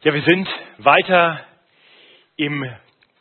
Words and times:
Ja, 0.00 0.14
wir 0.14 0.22
sind 0.22 0.48
weiter 0.78 1.40
im 2.36 2.64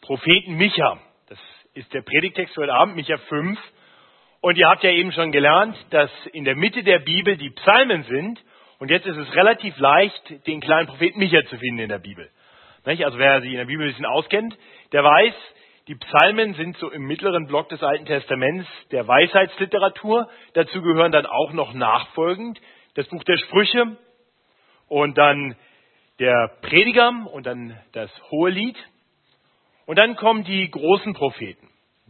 Propheten 0.01 0.57
Micha. 0.57 0.99
Das 1.27 1.39
ist 1.73 1.91
der 1.91 2.03
Predigtext 2.03 2.55
heute 2.55 2.71
Abend, 2.71 2.95
Micha 2.95 3.17
5. 3.17 3.59
Und 4.41 4.59
ihr 4.59 4.69
habt 4.69 4.83
ja 4.83 4.91
eben 4.91 5.11
schon 5.11 5.31
gelernt, 5.31 5.75
dass 5.89 6.11
in 6.33 6.43
der 6.43 6.55
Mitte 6.55 6.83
der 6.83 6.99
Bibel 6.99 7.35
die 7.35 7.49
Psalmen 7.49 8.03
sind. 8.03 8.43
Und 8.77 8.91
jetzt 8.91 9.07
ist 9.07 9.17
es 9.17 9.33
relativ 9.33 9.75
leicht, 9.79 10.45
den 10.45 10.61
kleinen 10.61 10.87
Propheten 10.87 11.17
Micha 11.17 11.43
zu 11.45 11.57
finden 11.57 11.79
in 11.79 11.89
der 11.89 11.97
Bibel. 11.97 12.29
Also 12.85 13.17
wer 13.17 13.41
sich 13.41 13.49
in 13.49 13.57
der 13.57 13.65
Bibel 13.65 13.87
ein 13.87 13.89
bisschen 13.89 14.05
auskennt, 14.05 14.55
der 14.91 15.03
weiß, 15.03 15.33
die 15.87 15.95
Psalmen 15.95 16.53
sind 16.53 16.77
so 16.77 16.91
im 16.91 17.07
mittleren 17.07 17.47
Block 17.47 17.69
des 17.69 17.81
Alten 17.81 18.05
Testaments 18.05 18.67
der 18.91 19.07
Weisheitsliteratur. 19.07 20.29
Dazu 20.53 20.83
gehören 20.83 21.11
dann 21.11 21.25
auch 21.25 21.53
noch 21.53 21.73
nachfolgend 21.73 22.61
das 22.93 23.07
Buch 23.07 23.23
der 23.23 23.37
Sprüche 23.37 23.97
und 24.87 25.17
dann 25.17 25.55
der 26.19 26.51
Prediger 26.61 27.11
und 27.31 27.45
dann 27.45 27.77
das 27.93 28.09
hohe 28.31 28.49
Lied. 28.49 28.77
Und 29.85 29.97
dann 29.97 30.15
kommen 30.15 30.43
die 30.43 30.69
großen 30.69 31.13
Propheten. 31.13 31.69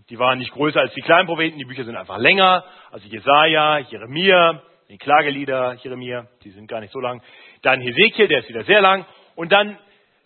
Die 0.10 0.18
waren 0.18 0.40
nicht 0.40 0.52
größer 0.52 0.80
als 0.80 0.94
die 0.94 1.02
kleinen 1.02 1.28
Propheten, 1.28 1.58
die 1.58 1.66
Bücher 1.66 1.84
sind 1.84 1.96
einfach 1.96 2.18
länger. 2.18 2.64
Also 2.92 3.08
Jesaja, 3.08 3.80
Jeremia, 3.80 4.62
die 4.90 4.98
Klagelieder, 4.98 5.74
Jeremia, 5.74 6.28
die 6.44 6.52
sind 6.52 6.68
gar 6.68 6.80
nicht 6.80 6.94
so 6.94 7.00
lang. 7.00 7.22
Dann 7.62 7.82
Hesekiel, 7.82 8.28
der 8.28 8.40
ist 8.40 8.50
wieder 8.50 8.64
sehr 8.64 8.82
lang. 8.82 9.06
Und 9.36 9.52
dann, 9.52 9.78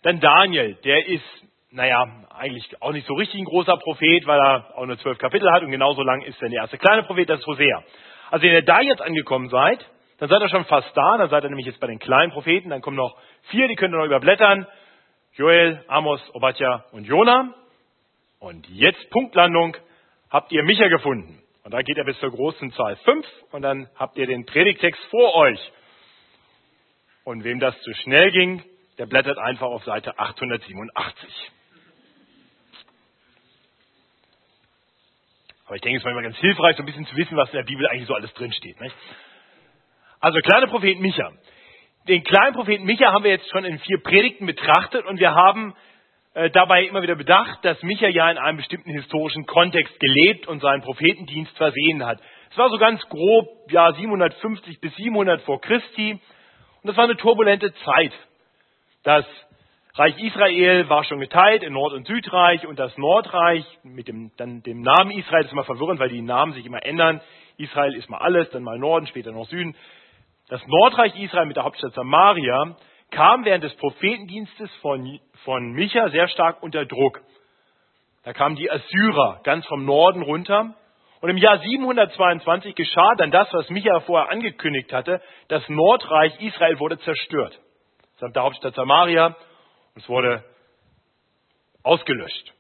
dann 0.04 0.20
Daniel, 0.20 0.76
der 0.84 1.08
ist, 1.08 1.24
naja, 1.72 2.06
eigentlich 2.30 2.82
auch 2.82 2.92
nicht 2.92 3.08
so 3.08 3.16
richtig 3.16 3.40
ein 3.40 3.46
großer 3.46 3.78
Prophet, 3.78 4.28
weil 4.28 4.40
er 4.40 4.78
auch 4.78 4.86
nur 4.86 5.00
zwölf 5.00 5.18
Kapitel 5.18 5.52
hat 5.52 5.64
und 5.64 5.72
genauso 5.72 6.04
lang 6.04 6.22
ist 6.22 6.40
dann 6.42 6.52
der 6.52 6.62
erste 6.62 6.78
kleine 6.78 7.04
Prophet, 7.04 7.30
das 7.30 7.40
ist 7.40 7.48
Hosea. 7.48 7.84
Also 8.30 8.46
wenn 8.46 8.54
ihr 8.54 8.62
da 8.62 8.82
jetzt 8.82 9.02
angekommen 9.02 9.50
seid, 9.50 9.86
dann 10.22 10.30
seid 10.30 10.40
ihr 10.40 10.50
schon 10.50 10.66
fast 10.66 10.96
da, 10.96 11.18
dann 11.18 11.32
seid 11.32 11.44
ihr 11.44 11.50
nämlich 11.50 11.66
jetzt 11.66 11.80
bei 11.80 11.88
den 11.88 11.98
kleinen 11.98 12.32
Propheten, 12.32 12.70
dann 12.70 12.82
kommen 12.82 12.96
noch 12.96 13.18
vier, 13.50 13.68
die 13.68 13.76
könnt 13.76 13.92
ihr 13.92 13.98
noch 13.98 14.06
überblättern. 14.06 14.68
Joel, 15.34 15.84
Amos, 15.88 16.22
Obadja 16.36 16.86
und 16.92 17.06
Jona. 17.06 17.56
Und 18.38 18.70
jetzt 18.70 19.10
Punktlandung, 19.10 19.76
habt 20.30 20.52
ihr 20.52 20.62
Micha 20.62 20.90
gefunden. 20.90 21.42
Und 21.64 21.74
da 21.74 21.82
geht 21.82 21.98
er 21.98 22.04
bis 22.04 22.20
zur 22.20 22.30
großen 22.30 22.72
Zahl 22.74 22.98
5 22.98 23.26
und 23.52 23.64
dann 23.64 23.90
habt 23.96 24.16
ihr 24.16 24.28
den 24.28 24.46
Predigtext 24.46 25.02
vor 25.10 25.34
euch. 25.34 25.60
Und 27.24 27.44
wem 27.44 27.60
das 27.60 27.76
zu 27.82 27.92
schnell 27.96 28.30
ging, 28.30 28.64
der 29.00 29.08
blättert 29.08 29.40
einfach 29.40 29.70
auf 29.70 29.84
Seite 29.86 30.20
887. 30.20 31.52
Aber 35.66 35.76
ich 35.78 35.82
denke, 35.82 35.98
es 35.98 36.02
ist 36.02 36.06
manchmal 36.06 36.26
ganz 36.26 36.38
hilfreich, 36.38 36.76
so 36.76 36.84
ein 36.84 36.86
bisschen 36.86 37.08
zu 37.08 37.16
wissen, 37.16 37.36
was 37.36 37.50
in 37.50 37.56
der 37.56 37.64
Bibel 37.64 37.88
eigentlich 37.88 38.08
so 38.08 38.14
alles 38.14 38.32
drinsteht. 38.36 38.80
Nicht? 38.80 38.96
Also 40.22 40.38
kleiner 40.40 40.68
Prophet 40.68 41.00
Micha. 41.00 41.32
Den 42.08 42.24
kleinen 42.24 42.54
Propheten 42.54 42.86
Micha 42.86 43.12
haben 43.12 43.24
wir 43.24 43.32
jetzt 43.32 43.50
schon 43.50 43.66
in 43.66 43.80
vier 43.80 44.04
Predigten 44.04 44.46
betrachtet 44.46 45.04
und 45.08 45.20
wir 45.20 45.34
haben 45.34 45.74
äh, 46.36 46.52
dabei 46.52 46.86
immer 46.86 47.02
wieder 47.02 47.16
bedacht, 47.16 47.66
dass 47.66 47.82
Micha 47.82 48.08
ja 48.08 48.30
in 48.30 48.38
einem 48.38 48.58
bestimmten 48.58 48.92
historischen 48.92 49.48
Kontext 49.48 50.00
gelebt 50.00 50.48
und 50.48 50.62
seinen 50.62 50.84
Prophetendienst 50.84 51.58
versehen 51.58 52.06
hat. 52.06 52.20
Es 52.52 52.58
war 52.58 52.70
so 52.70 52.78
ganz 52.78 53.02
grob, 53.10 53.48
ja, 53.72 53.92
750 53.94 54.80
bis 54.80 54.96
700 54.96 55.42
vor 55.42 55.60
Christi. 55.60 56.12
Und 56.12 56.88
das 56.88 56.96
war 56.98 57.06
eine 57.06 57.18
turbulente 57.18 57.74
Zeit. 57.74 58.14
Das 59.04 59.26
Reich 59.96 60.22
Israel 60.22 60.88
war 60.88 61.04
schon 61.04 61.20
geteilt 61.20 61.64
in 61.64 61.74
Nord- 61.74 61.94
und 61.94 62.06
Südreich 62.06 62.68
und 62.68 62.78
das 62.78 62.96
Nordreich 62.96 63.66
mit 63.84 64.08
dem, 64.08 64.32
dann 64.38 64.62
dem 64.62 64.82
Namen 64.82 65.12
Israel 65.12 65.46
ist 65.46 65.52
immer 65.52 65.64
verwirrend, 65.64 66.00
weil 66.00 66.10
die 66.10 66.22
Namen 66.22 66.54
sich 66.54 66.66
immer 66.66 66.86
ändern. 66.86 67.22
Israel 67.58 67.96
ist 67.96 68.08
mal 68.08 68.20
alles, 68.20 68.52
dann 68.52 68.62
mal 68.62 68.78
Norden, 68.78 69.08
später 69.08 69.32
noch 69.32 69.48
Süden. 69.48 69.76
Das 70.52 70.62
Nordreich 70.68 71.18
Israel 71.18 71.46
mit 71.46 71.56
der 71.56 71.64
Hauptstadt 71.64 71.94
Samaria 71.94 72.76
kam 73.10 73.46
während 73.46 73.64
des 73.64 73.74
Prophetendienstes 73.78 74.70
von, 74.82 75.18
von 75.46 75.72
Micha 75.72 76.10
sehr 76.10 76.28
stark 76.28 76.62
unter 76.62 76.86
Druck. 76.86 77.22
Da 78.26 78.34
kamen 78.34 78.58
die 78.58 78.70
Assyrer 78.70 79.40
ganz 79.46 79.66
vom 79.68 79.86
Norden 79.86 80.22
runter. 80.22 80.76
Und 81.22 81.30
im 81.30 81.38
Jahr 81.38 81.58
722 81.60 82.76
geschah 82.76 83.16
dann 83.16 83.32
das, 83.32 83.48
was 83.54 83.70
Micha 83.70 84.02
vorher 84.02 84.30
angekündigt 84.30 84.92
hatte. 84.92 85.22
Das 85.48 85.64
Nordreich 85.70 86.38
Israel 86.42 86.82
wurde 86.82 87.00
zerstört. 87.00 87.58
Samt 88.18 88.36
der 88.36 88.44
Hauptstadt 88.44 88.76
Samaria. 88.76 89.28
Und 89.28 90.02
es 90.02 90.10
wurde 90.10 90.44
ausgelöscht. 91.82 92.54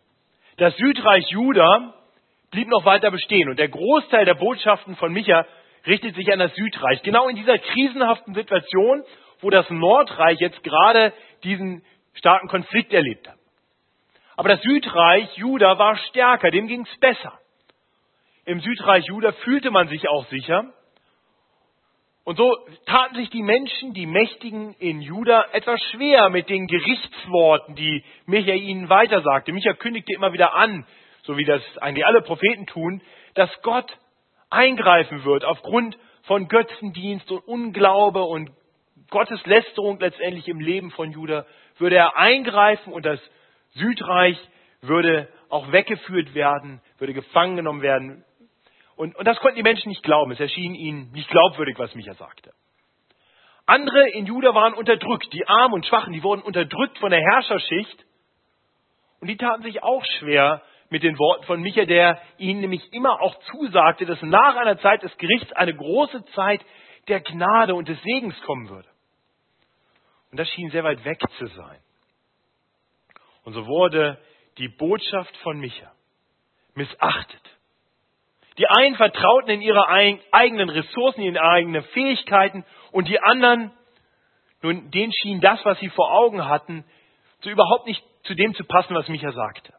Das 0.56 0.74
Südreich 0.78 1.30
Juda 1.30 1.94
blieb 2.51 2.69
noch 2.69 2.85
weiter 2.85 3.12
bestehen. 3.12 3.50
Und 3.50 3.59
der 3.59 3.68
Großteil 3.68 4.24
der 4.24 4.35
Botschaften 4.35 4.96
von 4.96 5.12
Micha 5.12 5.46
richtet 5.86 6.16
sich 6.16 6.31
an 6.31 6.40
das 6.40 6.53
Südreich. 6.56 7.02
Genau 7.03 7.28
in 7.28 7.36
dieser 7.36 7.58
krisenhaften 7.58 8.34
Situation, 8.34 9.03
wo 9.42 9.50
das 9.50 9.69
Nordreich 9.69 10.40
jetzt 10.40 10.64
gerade 10.64 11.14
diesen 11.44 11.84
starken 12.14 12.47
Konflikt 12.47 12.94
erlebt 12.94 13.28
hat. 13.28 13.38
Aber 14.38 14.50
das 14.50 14.62
Südreich 14.62 15.36
Juda 15.38 15.78
war 15.78 15.96
stärker, 15.97 16.52
dem 16.52 16.68
ging 16.68 16.81
es 16.81 17.00
besser. 17.00 17.38
Im 18.46 18.59
Südreich 18.59 19.06
Juda 19.06 19.31
fühlte 19.34 19.72
man 19.72 19.88
sich 19.88 20.08
auch 20.09 20.25
sicher. 20.28 20.74
Und 22.24 22.38
so 22.38 22.56
taten 22.86 23.16
sich 23.16 23.30
die 23.30 23.42
Menschen, 23.42 23.94
die 23.94 24.06
Mächtigen 24.06 24.74
in 24.80 25.02
Juda, 25.02 25.46
etwas 25.53 25.81
schwer 25.92 26.30
mit 26.30 26.50
den 26.50 26.68
Gerichtsworten, 26.68 27.75
die 27.75 28.03
Micha 28.25 28.53
ihnen 28.53 28.90
weitersagte. 28.90 29.52
Micha 29.52 29.74
kündigte 29.74 30.13
immer 30.13 30.31
wieder 30.31 30.53
an, 30.53 30.86
so 31.24 31.38
wie 31.38 31.46
das 31.46 31.62
eigentlich 31.80 32.06
alle 32.06 32.22
Propheten 32.22 32.68
tun, 32.68 33.02
dass 33.34 33.50
Gott 33.63 33.92
eingreifen 34.51 35.23
wird 35.23 35.44
aufgrund 35.44 35.97
von 36.23 36.47
Götzendienst 36.47 37.31
und 37.31 37.39
Unglaube 37.39 38.22
und 38.23 38.51
Gotteslästerung 39.09 40.00
letztendlich 40.00 40.47
im 40.47 40.59
Leben 40.59 40.91
von 40.91 41.12
Juda, 41.12 41.45
würde 41.78 41.95
er 41.95 42.17
eingreifen 42.17 42.94
und 42.94 43.06
das 43.06 43.19
Südreich 43.72 44.38
würde 44.81 45.28
auch 45.50 45.72
weggeführt 45.72 46.34
werden, 46.34 46.81
würde 46.97 47.13
gefangen 47.13 47.56
genommen 47.56 47.81
werden. 47.81 48.23
Und, 48.95 49.16
und 49.16 49.28
das 49.28 49.39
konnten 49.39 49.57
die 49.57 49.63
Menschen 49.63 49.89
nicht 49.89 50.03
glauben. 50.03 50.31
Es 50.31 50.39
erschien 50.39 50.75
ihnen 50.75 51.12
nicht 51.12 51.29
glaubwürdig, 51.29 51.78
was 51.78 51.95
Micha 51.95 52.13
sagte. 52.13 52.51
Andere 53.66 54.09
in 54.09 54.25
Juda 54.25 54.53
waren 54.53 54.73
unterdrückt. 54.73 55.31
Die 55.33 55.47
Armen 55.47 55.75
und 55.75 55.85
Schwachen, 55.85 56.13
die 56.13 56.23
wurden 56.23 56.41
unterdrückt 56.41 56.97
von 57.00 57.12
der 57.12 57.22
Herrscherschicht. 57.22 58.06
Und 59.19 59.28
die 59.28 59.38
taten 59.38 59.63
sich 59.63 59.83
auch 59.83 60.03
schwer, 60.19 60.62
mit 60.91 61.03
den 61.03 61.18
Worten 61.18 61.46
von 61.46 61.62
Micha, 61.62 61.85
der 61.85 62.22
ihnen 62.38 62.59
nämlich 62.59 62.94
immer 62.94 63.22
auch 63.22 63.34
zusagte, 63.52 64.06
dass 64.06 64.22
nach 64.22 64.57
einer 64.57 64.78
Zeit 64.79 65.02
des 65.02 65.18
Gerichts 65.18 65.52
eine 65.53 65.74
große 65.74 66.25
Zeit 66.35 66.63
der 67.07 67.22
Gnade 67.22 67.74
und 67.74 67.88
des 67.88 68.00
Segens 68.03 68.40
kommen 68.41 68.69
würde. 68.69 68.90
Und 70.31 70.40
das 70.40 70.50
schien 70.50 70.69
sehr 70.69 70.84
weit 70.84 71.03
weg 71.06 71.19
zu 71.38 71.46
sein. 71.47 71.80
Und 73.46 73.53
so 73.53 73.66
wurde 73.68 74.19
die 74.57 74.68
Botschaft 74.68 75.35
von 75.38 75.59
Micha 75.59 75.91
missachtet. 76.75 77.41
Die 78.57 78.68
einen 78.68 78.96
vertrauten 78.96 79.50
in 79.50 79.62
ihre 79.62 79.88
eigenen 79.88 80.69
Ressourcen, 80.69 81.22
in 81.22 81.35
ihre 81.35 81.44
eigenen 81.44 81.84
Fähigkeiten 81.84 82.66
und 82.91 83.07
die 83.07 83.19
anderen, 83.22 83.72
nun, 84.62 84.91
denen 84.91 85.13
schien 85.13 85.40
das, 85.40 85.63
was 85.63 85.80
sie 85.80 85.90
vor 85.90 86.12
Augen 86.12 86.46
hatten, 86.50 86.84
so 87.40 87.50
überhaupt 87.50 87.88
nicht 87.88 88.03
zu 88.24 88.35
dem 88.35 88.53
zu 88.56 88.66
passen, 88.66 88.94
was 88.94 89.07
Micha 89.07 89.31
sagte. 89.31 89.74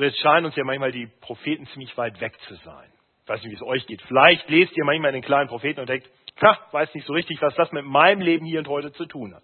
So 0.00 0.04
jetzt 0.04 0.18
scheinen 0.20 0.46
uns 0.46 0.56
ja 0.56 0.64
manchmal 0.64 0.92
die 0.92 1.08
Propheten 1.20 1.66
ziemlich 1.66 1.94
weit 1.98 2.22
weg 2.22 2.32
zu 2.48 2.54
sein. 2.54 2.90
Ich 3.22 3.28
weiß 3.28 3.42
nicht, 3.42 3.50
wie 3.50 3.56
es 3.56 3.62
euch 3.62 3.86
geht. 3.86 4.00
Vielleicht 4.08 4.48
lest 4.48 4.74
ihr 4.74 4.86
manchmal 4.86 5.12
den 5.12 5.20
kleinen 5.20 5.46
Propheten 5.46 5.78
und 5.78 5.90
denkt, 5.90 6.08
ha, 6.40 6.58
weiß 6.72 6.94
nicht 6.94 7.06
so 7.06 7.12
richtig, 7.12 7.38
was 7.42 7.54
das 7.54 7.70
mit 7.70 7.84
meinem 7.84 8.22
Leben 8.22 8.46
hier 8.46 8.60
und 8.60 8.68
heute 8.68 8.94
zu 8.94 9.04
tun 9.04 9.34
hat. 9.34 9.42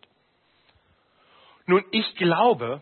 Nun, 1.66 1.84
ich 1.90 2.14
glaube, 2.14 2.80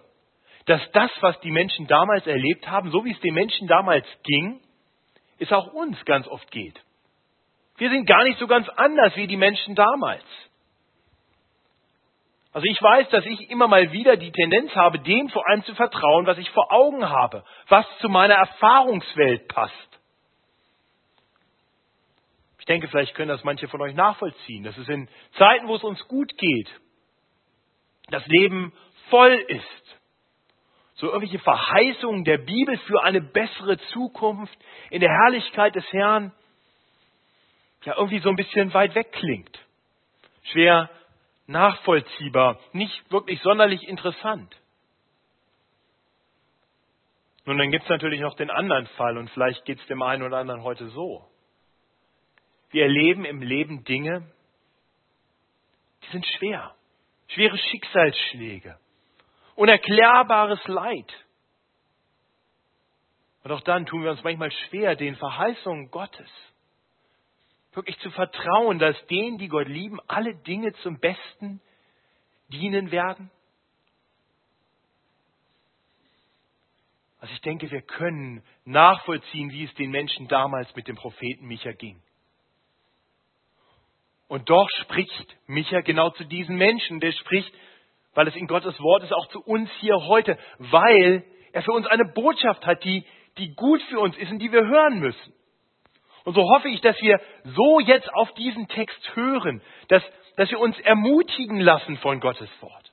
dass 0.67 0.89
das, 0.93 1.11
was 1.21 1.41
die 1.41 1.51
Menschen 1.51 1.89
damals 1.89 2.25
erlebt 2.29 2.71
haben, 2.71 2.93
so 2.93 3.05
wie 3.05 3.11
es 3.11 3.19
den 3.23 3.35
Menschen 3.35 3.67
damals 3.67 4.07
ging, 4.23 4.61
es 5.41 5.51
auch 5.51 5.73
uns 5.73 5.99
ganz 6.05 6.29
oft 6.29 6.49
geht. 6.53 6.81
Wir 7.79 7.91
sind 7.91 8.07
gar 8.07 8.23
nicht 8.23 8.39
so 8.39 8.47
ganz 8.47 8.69
anders 8.77 9.17
wie 9.17 9.27
die 9.27 9.37
Menschen 9.37 9.75
damals. 9.75 10.23
Also 12.55 12.69
ich 12.71 12.81
weiß, 12.81 13.09
dass 13.09 13.27
ich 13.27 13.51
immer 13.51 13.67
mal 13.67 13.91
wieder 13.91 14.17
die 14.17 14.31
Tendenz 14.31 14.75
habe, 14.77 15.01
dem 15.01 15.29
vor 15.29 15.47
allem 15.49 15.65
zu 15.65 15.75
vertrauen, 15.75 16.25
was 16.25 16.39
ich 16.39 16.49
vor 16.51 16.73
Augen 16.73 17.09
habe, 17.09 17.45
was 17.69 17.85
zu 17.99 18.09
meiner 18.09 18.35
Erfahrungswelt 18.35 19.49
passt. 19.49 19.75
Ich 22.61 22.65
denke, 22.65 22.87
vielleicht 22.87 23.17
können 23.17 23.29
das 23.29 23.43
manche 23.43 23.67
von 23.67 23.81
euch 23.83 23.95
nachvollziehen, 23.95 24.63
dass 24.63 24.79
es 24.79 24.89
in 24.89 25.09
Zeiten, 25.37 25.67
wo 25.67 25.75
es 25.75 25.83
uns 25.83 26.07
gut 26.07 26.31
geht, 26.39 26.71
das 28.11 28.25
Leben 28.29 28.73
voll 29.11 29.35
ist. 29.49 30.01
So 30.95 31.09
irgendwelche 31.09 31.41
Verheißungen 31.41 32.25
der 32.25 32.39
Bibel 32.39 32.79
für 32.87 33.03
eine 33.03 33.21
bessere 33.21 33.79
Zukunft 33.93 34.57
in 34.91 35.01
der 35.01 35.11
Herrlichkeit 35.11 35.75
des 35.75 35.93
Herrn, 35.93 36.33
ja 37.83 37.97
irgendwie 37.97 38.21
so 38.21 38.29
ein 38.29 38.37
bisschen 38.37 38.73
weit 38.73 38.95
weg 38.95 39.11
klingt. 39.11 39.59
Schwer 40.45 40.89
nachvollziehbar, 41.47 42.59
nicht 42.73 43.11
wirklich 43.11 43.41
sonderlich 43.43 43.87
interessant. 43.87 44.55
Nun, 47.47 47.59
dann 47.59 47.71
gibt 47.71 47.85
es 47.85 47.91
natürlich 47.91 48.21
noch 48.21 48.35
den 48.37 48.51
anderen 48.51 48.87
Fall 48.89 49.19
und 49.19 49.29
vielleicht 49.31 49.65
geht 49.65 49.79
es 49.79 49.87
dem 49.87 50.01
einen 50.03 50.23
oder 50.23 50.39
anderen 50.39 50.63
heute 50.63 50.89
so. 50.89 51.29
Wir 52.71 52.85
erleben 52.85 53.25
im 53.25 53.43
Leben 53.43 53.85
Dinge, 53.85 54.27
die 56.03 56.11
sind 56.13 56.27
schwer. 56.39 56.75
schwere 57.29 57.57
Schicksalsschläge, 57.57 58.79
unerklärbares 59.57 60.67
Leid. 60.67 61.13
Und 63.43 63.53
auch 63.53 63.61
dann 63.61 63.85
tun 63.87 64.03
wir 64.03 64.11
uns 64.11 64.23
manchmal 64.25 64.51
schwer, 64.51 64.97
den 64.97 65.17
Verheißungen 65.17 65.91
Gottes 65.91 66.31
wirklich 67.77 67.99
zu 68.01 68.11
vertrauen, 68.11 68.79
dass 68.79 68.97
denen, 69.07 69.39
die 69.39 69.49
Gott 69.49 69.69
lieben, 69.69 69.99
alle 70.07 70.35
Dinge 70.35 70.73
zum 70.83 70.99
Besten 70.99 71.61
dienen 72.49 72.91
werden. 72.91 73.31
Also 77.19 77.33
ich 77.35 77.41
denke, 77.41 77.71
wir 77.71 77.81
können 77.81 78.43
nachvollziehen, 78.67 79.51
wie 79.51 79.65
es 79.65 79.75
den 79.75 79.91
Menschen 79.91 80.29
damals 80.29 80.75
mit 80.77 80.89
dem 80.89 80.97
Propheten 80.97 81.47
Micha 81.47 81.73
ging. 81.73 82.03
Und 84.29 84.51
doch 84.51 84.69
spricht 84.83 85.37
Micha 85.47 85.81
genau 85.81 86.11
zu 86.11 86.25
diesen 86.25 86.57
Menschen. 86.57 87.01
Der 87.01 87.13
spricht, 87.13 87.53
weil 88.15 88.29
es 88.29 88.37
in 88.37 88.47
Gottes 88.47 88.79
Wort 88.81 89.03
ist, 89.05 89.13
auch 89.13 89.29
zu 89.29 89.41
uns 89.41 89.71
hier 89.81 89.97
heute, 89.97 90.39
weil 90.59 91.25
er 91.53 91.63
für 91.63 91.73
uns 91.73 91.87
eine 91.87 92.05
Botschaft 92.05 92.67
hat, 92.67 92.85
die, 92.85 93.05
die 93.39 93.55
gut 93.55 93.81
für 93.85 94.01
uns 94.01 94.17
ist 94.17 94.31
und 94.31 94.39
die 94.41 94.53
wir 94.53 94.67
hören 94.67 94.99
müssen. 94.99 95.33
Und 96.25 96.35
so 96.35 96.43
hoffe 96.43 96.69
ich, 96.69 96.81
dass 96.81 97.01
wir 97.01 97.21
so 97.45 97.81
jetzt 97.81 98.13
auf 98.15 98.33
diesen 98.35 98.67
Text 98.69 99.15
hören, 99.15 99.63
dass, 99.89 100.03
dass 100.37 100.51
wir 100.51 100.59
uns 100.59 100.79
ermutigen 100.81 101.61
lassen 101.61 101.99
von 101.99 102.19
Gottes 102.21 102.49
Wort. 102.61 102.93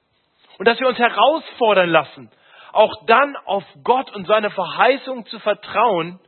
Und 0.57 0.67
dass 0.67 0.79
wir 0.79 0.87
uns 0.87 0.99
herausfordern 0.99 1.89
lassen, 1.89 2.29
auch 2.73 2.93
dann 3.05 3.35
auf 3.45 3.63
Gott 3.83 4.13
und 4.13 4.27
seine 4.27 4.49
Verheißung 4.51 5.25
zu 5.25 5.39
vertrauen, 5.39 6.19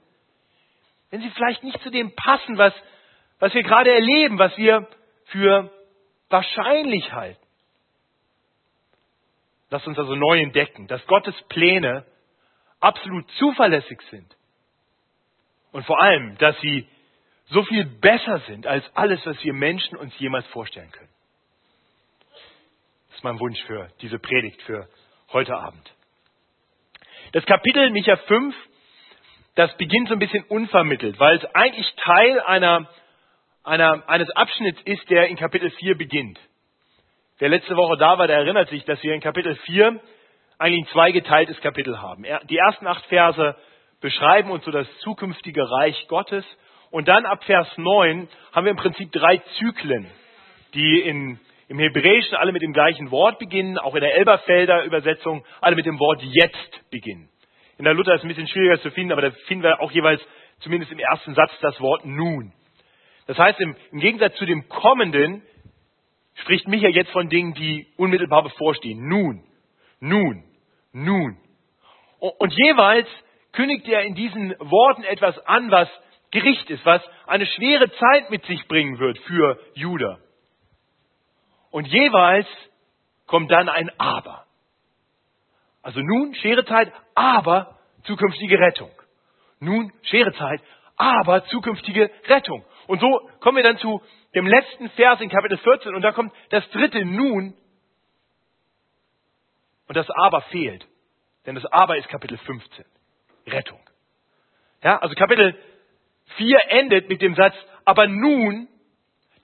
wenn 1.11 1.21
sie 1.21 1.29
vielleicht 1.31 1.63
nicht 1.63 1.79
zu 1.83 1.91
dem 1.91 2.15
passen, 2.15 2.57
was, 2.57 2.73
was 3.39 3.53
wir 3.53 3.63
gerade 3.63 3.93
erleben, 3.93 4.39
was 4.39 4.57
wir 4.57 4.87
für 5.25 5.69
wahrscheinlich 6.29 7.11
halten. 7.13 7.39
Lasst 9.69 9.87
uns 9.87 9.99
also 9.99 10.15
neu 10.15 10.39
entdecken, 10.39 10.87
dass 10.87 11.05
Gottes 11.07 11.35
Pläne 11.49 12.05
absolut 12.79 13.29
zuverlässig 13.31 14.01
sind. 14.09 14.35
Und 15.71 15.85
vor 15.85 15.99
allem, 16.01 16.37
dass 16.37 16.59
sie 16.61 16.87
so 17.45 17.63
viel 17.63 17.85
besser 17.85 18.39
sind 18.47 18.67
als 18.67 18.83
alles, 18.95 19.25
was 19.25 19.41
wir 19.43 19.53
Menschen 19.53 19.97
uns 19.97 20.17
jemals 20.19 20.45
vorstellen 20.47 20.91
können. 20.91 21.09
Das 23.07 23.17
ist 23.17 23.23
mein 23.23 23.39
Wunsch 23.39 23.61
für 23.63 23.89
diese 24.01 24.19
Predigt 24.19 24.61
für 24.63 24.87
heute 25.31 25.55
Abend. 25.55 25.93
Das 27.33 27.45
Kapitel 27.45 27.89
Micha 27.91 28.15
5, 28.15 28.55
das 29.55 29.75
beginnt 29.77 30.07
so 30.07 30.13
ein 30.13 30.19
bisschen 30.19 30.43
unvermittelt, 30.45 31.19
weil 31.19 31.37
es 31.37 31.45
eigentlich 31.55 31.91
Teil 31.95 32.39
einer, 32.41 32.89
einer, 33.63 34.07
eines 34.07 34.29
Abschnitts 34.31 34.81
ist, 34.85 35.09
der 35.09 35.27
in 35.27 35.37
Kapitel 35.37 35.69
4 35.71 35.97
beginnt. 35.97 36.39
Wer 37.39 37.49
letzte 37.49 37.75
Woche 37.75 37.97
da 37.97 38.17
war, 38.17 38.27
der 38.27 38.37
erinnert 38.37 38.69
sich, 38.69 38.85
dass 38.85 39.01
wir 39.03 39.13
in 39.13 39.21
Kapitel 39.21 39.55
4 39.55 39.99
eigentlich 40.57 40.85
ein 40.85 40.93
zweigeteiltes 40.93 41.59
Kapitel 41.61 42.01
haben. 42.01 42.25
Die 42.49 42.57
ersten 42.57 42.87
acht 42.87 43.05
Verse 43.07 43.55
beschreiben 43.99 44.51
uns 44.51 44.63
so 44.65 44.71
das 44.71 44.87
zukünftige 44.99 45.69
Reich 45.69 46.07
Gottes 46.07 46.45
und 46.93 47.07
dann 47.07 47.25
ab 47.25 47.43
Vers 47.45 47.67
9 47.75 48.27
haben 48.51 48.65
wir 48.65 48.69
im 48.69 48.77
Prinzip 48.77 49.11
drei 49.11 49.39
Zyklen, 49.57 50.05
die 50.75 50.99
in, 50.99 51.39
im 51.67 51.79
Hebräischen 51.79 52.35
alle 52.35 52.51
mit 52.51 52.61
dem 52.61 52.71
gleichen 52.71 53.09
Wort 53.09 53.39
beginnen, 53.39 53.79
auch 53.79 53.95
in 53.95 54.01
der 54.01 54.13
Elberfelder 54.13 54.83
Übersetzung 54.83 55.43
alle 55.59 55.75
mit 55.75 55.87
dem 55.87 55.97
Wort 55.97 56.21
jetzt 56.21 56.91
beginnen. 56.91 57.29
In 57.79 57.85
der 57.85 57.95
Luther 57.95 58.13
ist 58.13 58.19
es 58.19 58.25
ein 58.25 58.27
bisschen 58.27 58.47
schwieriger 58.47 58.79
zu 58.79 58.91
finden, 58.91 59.11
aber 59.11 59.23
da 59.23 59.31
finden 59.47 59.63
wir 59.63 59.81
auch 59.81 59.91
jeweils 59.91 60.21
zumindest 60.59 60.91
im 60.91 60.99
ersten 60.99 61.33
Satz 61.33 61.49
das 61.61 61.81
Wort 61.81 62.05
nun. 62.05 62.53
Das 63.25 63.39
heißt, 63.39 63.59
im, 63.59 63.75
im 63.91 63.99
Gegensatz 63.99 64.35
zu 64.35 64.45
dem 64.45 64.69
Kommenden 64.69 65.41
spricht 66.35 66.67
Micha 66.67 66.89
jetzt 66.89 67.09
von 67.09 67.27
Dingen, 67.27 67.55
die 67.55 67.87
unmittelbar 67.97 68.43
bevorstehen. 68.43 69.07
Nun, 69.07 69.43
nun, 69.99 70.43
nun. 70.91 71.37
Und 72.19 72.53
jeweils 72.53 73.07
kündigt 73.51 73.87
er 73.87 74.03
in 74.03 74.13
diesen 74.13 74.51
Worten 74.59 75.03
etwas 75.05 75.39
an, 75.47 75.71
was 75.71 75.89
Gericht 76.33 76.67
ist, 76.71 76.83
was 76.83 77.01
eine 77.27 77.45
schwere 77.45 77.91
Zeit 77.91 78.31
mit 78.31 78.43
sich 78.45 78.67
bringen 78.67 78.97
wird 78.97 79.19
für 79.19 79.59
Juda. 79.75 80.17
Und 81.69 81.85
jeweils 81.87 82.47
kommt 83.27 83.51
dann 83.51 83.69
ein 83.69 83.91
Aber. 83.99 84.45
Also 85.83 85.99
nun 85.99 86.33
schwere 86.33 86.65
Zeit, 86.65 86.91
aber 87.13 87.77
zukünftige 88.05 88.57
Rettung. 88.57 88.89
Nun 89.59 89.93
schwere 90.01 90.33
Zeit, 90.33 90.59
aber 90.95 91.45
zukünftige 91.45 92.09
Rettung. 92.27 92.65
Und 92.87 92.99
so 92.99 93.29
kommen 93.39 93.57
wir 93.57 93.63
dann 93.63 93.77
zu 93.77 94.01
dem 94.33 94.47
letzten 94.47 94.89
Vers 94.89 95.21
in 95.21 95.29
Kapitel 95.29 95.59
14 95.59 95.93
und 95.93 96.01
da 96.01 96.13
kommt 96.13 96.33
das 96.49 96.67
dritte 96.71 97.05
Nun 97.05 97.55
und 99.87 99.95
das 99.95 100.09
Aber 100.09 100.41
fehlt. 100.41 100.87
Denn 101.45 101.53
das 101.53 101.65
Aber 101.67 101.95
ist 101.95 102.09
Kapitel 102.09 102.39
15. 102.39 102.85
Rettung. 103.45 103.79
Ja, 104.81 104.97
also 104.97 105.13
Kapitel 105.13 105.55
4 106.37 106.57
endet 106.69 107.09
mit 107.09 107.21
dem 107.21 107.35
Satz, 107.35 107.55
aber 107.85 108.07
nun 108.07 108.67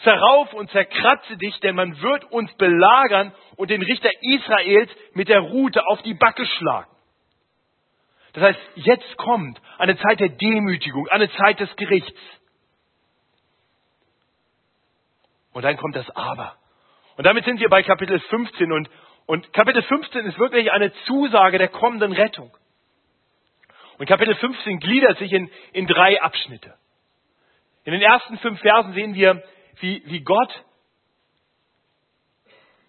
zerrauf 0.04 0.54
und 0.54 0.72
zerkratze 0.72 1.38
dich, 1.38 1.60
denn 1.60 1.76
man 1.76 2.02
wird 2.02 2.26
uns 2.32 2.54
belagern 2.56 3.34
und 3.58 3.70
den 3.70 3.82
Richter 3.82 4.10
Israels 4.22 4.90
mit 5.14 5.28
der 5.28 5.42
Rute 5.42 5.86
auf 5.88 6.02
die 6.04 6.14
Backe 6.14 6.46
schlagen. 6.46 6.90
Das 8.34 8.44
heißt, 8.44 8.60
jetzt 8.76 9.18
kommt 9.18 9.60
eine 9.78 9.98
Zeit 9.98 10.20
der 10.20 10.30
Demütigung, 10.30 11.08
eine 11.10 11.30
Zeit 11.32 11.60
des 11.60 11.76
Gerichts. 11.76 12.20
Und 15.52 15.64
dann 15.64 15.78
kommt 15.78 15.96
das 15.96 16.10
Aber. 16.12 16.56
Und 17.18 17.26
damit 17.26 17.44
sind 17.44 17.60
wir 17.60 17.70
bei 17.70 17.84
Kapitel 17.84 18.20
15 18.20 18.72
und, 18.72 18.90
und 19.26 19.52
Kapitel 19.52 19.82
15 19.82 20.26
ist 20.26 20.40
wirklich 20.40 20.72
eine 20.72 20.94
Zusage 21.06 21.58
der 21.58 21.68
kommenden 21.68 22.14
Rettung. 22.14 22.56
Und 24.00 24.06
Kapitel 24.06 24.34
15 24.34 24.80
gliedert 24.80 25.18
sich 25.18 25.34
in, 25.34 25.52
in 25.74 25.86
drei 25.86 26.22
Abschnitte. 26.22 26.74
In 27.84 27.92
den 27.92 28.02
ersten 28.02 28.38
fünf 28.38 28.60
Versen 28.62 28.94
sehen 28.94 29.14
wir, 29.14 29.44
wie, 29.82 30.02
wie 30.06 30.22
Gott 30.22 30.64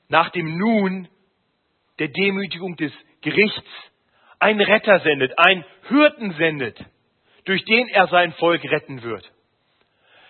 nach 0.09 0.31
dem 0.31 0.57
Nun 0.57 1.09
der 1.99 2.09
Demütigung 2.09 2.77
des 2.77 2.93
Gerichts 3.23 3.69
einen 4.39 4.61
Retter 4.61 5.01
sendet, 5.01 5.37
einen 5.37 5.65
Hürden 5.89 6.33
sendet, 6.35 6.79
durch 7.45 7.65
den 7.65 7.89
er 7.89 8.07
sein 8.07 8.33
Volk 8.35 8.63
retten 8.65 9.03
wird. 9.03 9.29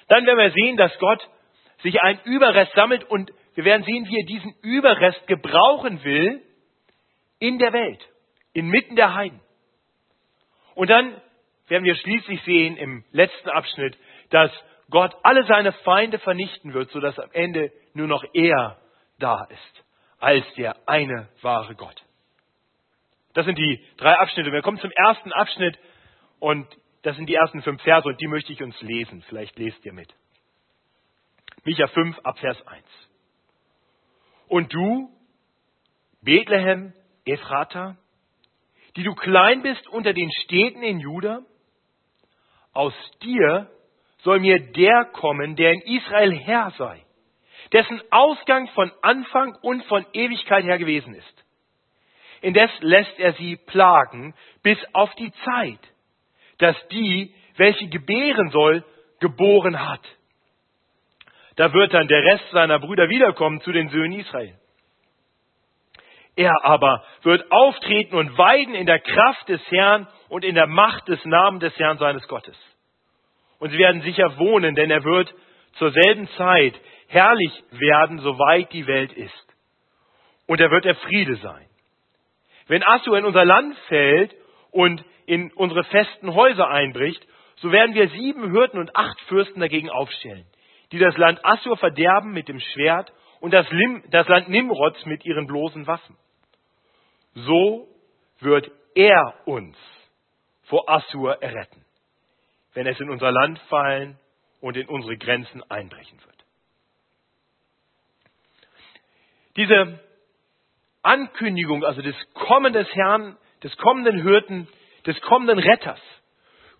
Dann 0.09 0.25
werden 0.25 0.38
wir 0.38 0.50
sehen, 0.50 0.79
dass 0.79 0.99
Gott 0.99 1.29
sich 1.82 2.00
einen 2.00 2.21
Überrest 2.25 2.73
sammelt 2.73 3.05
und 3.05 3.31
wir 3.55 3.65
werden 3.67 3.85
sehen, 3.85 4.06
wie 4.06 4.19
er 4.19 4.27
diesen 4.27 4.55
Überrest 4.62 5.27
gebrauchen 5.27 6.03
will 6.05 6.43
in 7.39 7.58
der 7.58 7.75
Welt, 7.75 8.01
inmitten 8.55 8.96
der 8.96 9.15
Heiden. 9.15 9.41
Und 10.81 10.89
dann 10.89 11.20
werden 11.69 11.84
wir 11.84 11.94
schließlich 11.94 12.43
sehen 12.44 12.79
im 12.79 13.05
letzten 13.13 13.51
Abschnitt, 13.51 13.99
dass 14.31 14.51
Gott 14.89 15.15
alle 15.25 15.44
seine 15.44 15.72
Feinde 15.72 16.19
vernichten 16.19 16.72
wird, 16.72 16.91
sodass 16.91 17.19
am 17.19 17.29
Ende 17.32 17.70
nur 17.93 18.06
noch 18.06 18.25
er 18.32 18.81
da 19.19 19.44
ist, 19.51 19.84
als 20.20 20.43
der 20.55 20.75
eine 20.89 21.29
wahre 21.43 21.75
Gott. 21.75 22.03
Das 23.34 23.44
sind 23.44 23.58
die 23.58 23.84
drei 23.99 24.15
Abschnitte. 24.15 24.53
Wir 24.53 24.63
kommen 24.63 24.79
zum 24.79 24.91
ersten 24.93 25.34
Abschnitt 25.34 25.79
und 26.39 26.67
das 27.03 27.15
sind 27.15 27.29
die 27.29 27.34
ersten 27.34 27.60
fünf 27.60 27.82
Verse 27.82 28.08
und 28.08 28.19
die 28.19 28.29
möchte 28.29 28.51
ich 28.51 28.63
uns 28.63 28.81
lesen. 28.81 29.22
Vielleicht 29.29 29.58
lest 29.58 29.84
ihr 29.84 29.93
mit. 29.93 30.08
Micha 31.65 31.89
5 31.89 32.20
ab 32.20 32.39
Vers 32.39 32.56
1. 32.67 32.84
Und 34.49 34.72
du, 34.72 35.10
Bethlehem, 36.22 36.94
Ephrata, 37.27 37.99
die 38.97 39.03
du 39.03 39.15
klein 39.15 39.63
bist 39.63 39.87
unter 39.89 40.13
den 40.13 40.31
Städten 40.44 40.82
in 40.82 41.01
Juda, 41.01 41.43
aus 42.73 42.94
dir 43.23 43.70
soll 44.19 44.41
mir 44.41 44.59
der 44.73 45.06
kommen, 45.06 45.56
der 45.56 45.73
in 45.73 45.81
Israel 45.82 46.32
Herr 46.32 46.70
sei, 46.73 47.05
dessen 47.73 48.01
Ausgang 48.11 48.69
von 48.69 48.91
Anfang 49.03 49.55
und 49.63 49.85
von 49.85 50.05
Ewigkeit 50.13 50.65
her 50.65 50.79
gewesen 50.79 51.15
ist. 51.15 51.44
Indes 52.43 52.70
lässt 52.81 53.19
er 53.19 53.35
sie 53.35 53.56
plagen 53.56 54.35
bis 54.63 54.79
auf 54.93 55.15
die 55.17 55.32
Zeit, 55.44 55.81
dass 56.59 56.77
die, 56.89 57.35
welche 57.56 57.89
gebären 57.89 58.51
soll, 58.51 58.85
geboren 59.20 59.89
hat. 59.89 60.01
Da 61.56 61.73
wird 61.73 61.93
dann 61.93 62.09
der 62.09 62.25
Rest 62.25 62.51
seiner 62.53 62.79
Brüder 62.79 63.09
wiederkommen 63.09 63.61
zu 63.61 63.73
den 63.73 63.89
Söhnen 63.91 64.19
Israel. 64.20 64.59
Er 66.37 66.65
aber 66.65 67.05
wird 67.22 67.51
auftreten 67.51 68.17
und 68.17 68.37
weiden 68.39 68.75
in 68.75 68.87
der 68.87 69.01
Kraft 69.01 69.49
des 69.49 69.60
Herrn 69.70 70.08
und 70.29 70.44
in 70.44 70.55
der 70.55 70.67
Macht 70.67 71.08
des 71.08 71.25
Namens 71.25 71.60
des 71.60 71.79
Herrn 71.79 71.99
seines 71.99 72.27
Gottes. 72.29 72.56
Und 73.58 73.70
sie 73.70 73.79
werden 73.79 74.03
sicher 74.03 74.39
wohnen, 74.39 74.75
denn 74.75 74.91
er 74.91 75.05
wird 75.05 75.32
zur 75.75 75.91
selben 75.91 76.29
Zeit 76.37 76.75
herrlich 77.08 77.53
werden, 77.70 78.19
soweit 78.20 78.72
die 78.72 78.87
Welt 78.87 79.13
ist. 79.13 79.46
Und 80.46 80.60
er 80.60 80.70
wird 80.70 80.84
der 80.84 80.96
Friede 80.96 81.37
sein. 81.37 81.67
Wenn 82.67 82.82
Assur 82.84 83.19
in 83.19 83.25
unser 83.25 83.44
Land 83.44 83.77
fällt 83.89 84.34
und 84.70 85.05
in 85.27 85.53
unsere 85.53 85.84
festen 85.84 86.34
Häuser 86.34 86.69
einbricht, 86.69 87.27
so 87.56 87.70
werden 87.72 87.94
wir 87.94 88.08
sieben 88.08 88.51
Hürden 88.51 88.81
und 88.81 88.96
acht 88.96 89.20
Fürsten 89.22 89.60
dagegen 89.60 89.91
aufstellen, 89.91 90.46
die 90.93 90.99
das 90.99 91.17
Land 91.17 91.44
Assur 91.44 91.77
verderben 91.77 92.32
mit 92.32 92.49
dem 92.49 92.60
Schwert 92.60 93.13
und 93.41 93.53
das, 93.53 93.69
Lim, 93.70 94.03
das 94.11 94.29
Land 94.29 94.49
Nimrods 94.49 95.05
mit 95.06 95.25
ihren 95.25 95.47
bloßen 95.47 95.87
Waffen. 95.87 96.17
So 97.35 97.89
wird 98.41 98.70
er 98.94 99.35
uns 99.47 99.77
vor 100.65 100.89
Assur 100.89 101.43
erretten, 101.43 101.85
wenn 102.75 102.87
es 102.87 103.01
in 103.01 103.11
unser 103.11 103.32
Land 103.32 103.59
fallen 103.69 104.19
und 104.61 104.77
in 104.77 104.89
unsere 104.89 105.17
Grenzen 105.17 105.63
einbrechen 105.70 106.19
wird. 106.25 106.44
Diese 109.56 110.01
Ankündigung, 111.03 111.85
also 111.85 112.03
des 112.03 112.15
Kommen 112.35 112.73
des 112.73 112.89
Herrn, 112.94 113.37
des 113.63 113.77
kommenden 113.79 114.23
Hirten, 114.23 114.69
des 115.06 115.20
kommenden 115.23 115.59
Retters, 115.59 116.01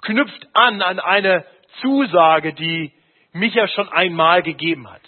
knüpft 0.02 0.49
an 0.52 0.83
an 0.83 1.00
eine 1.00 1.45
Zusage, 1.81 2.52
die 2.52 2.93
Micha 3.33 3.67
schon 3.69 3.88
einmal 3.88 4.43
gegeben 4.43 4.90
hat. 4.90 5.02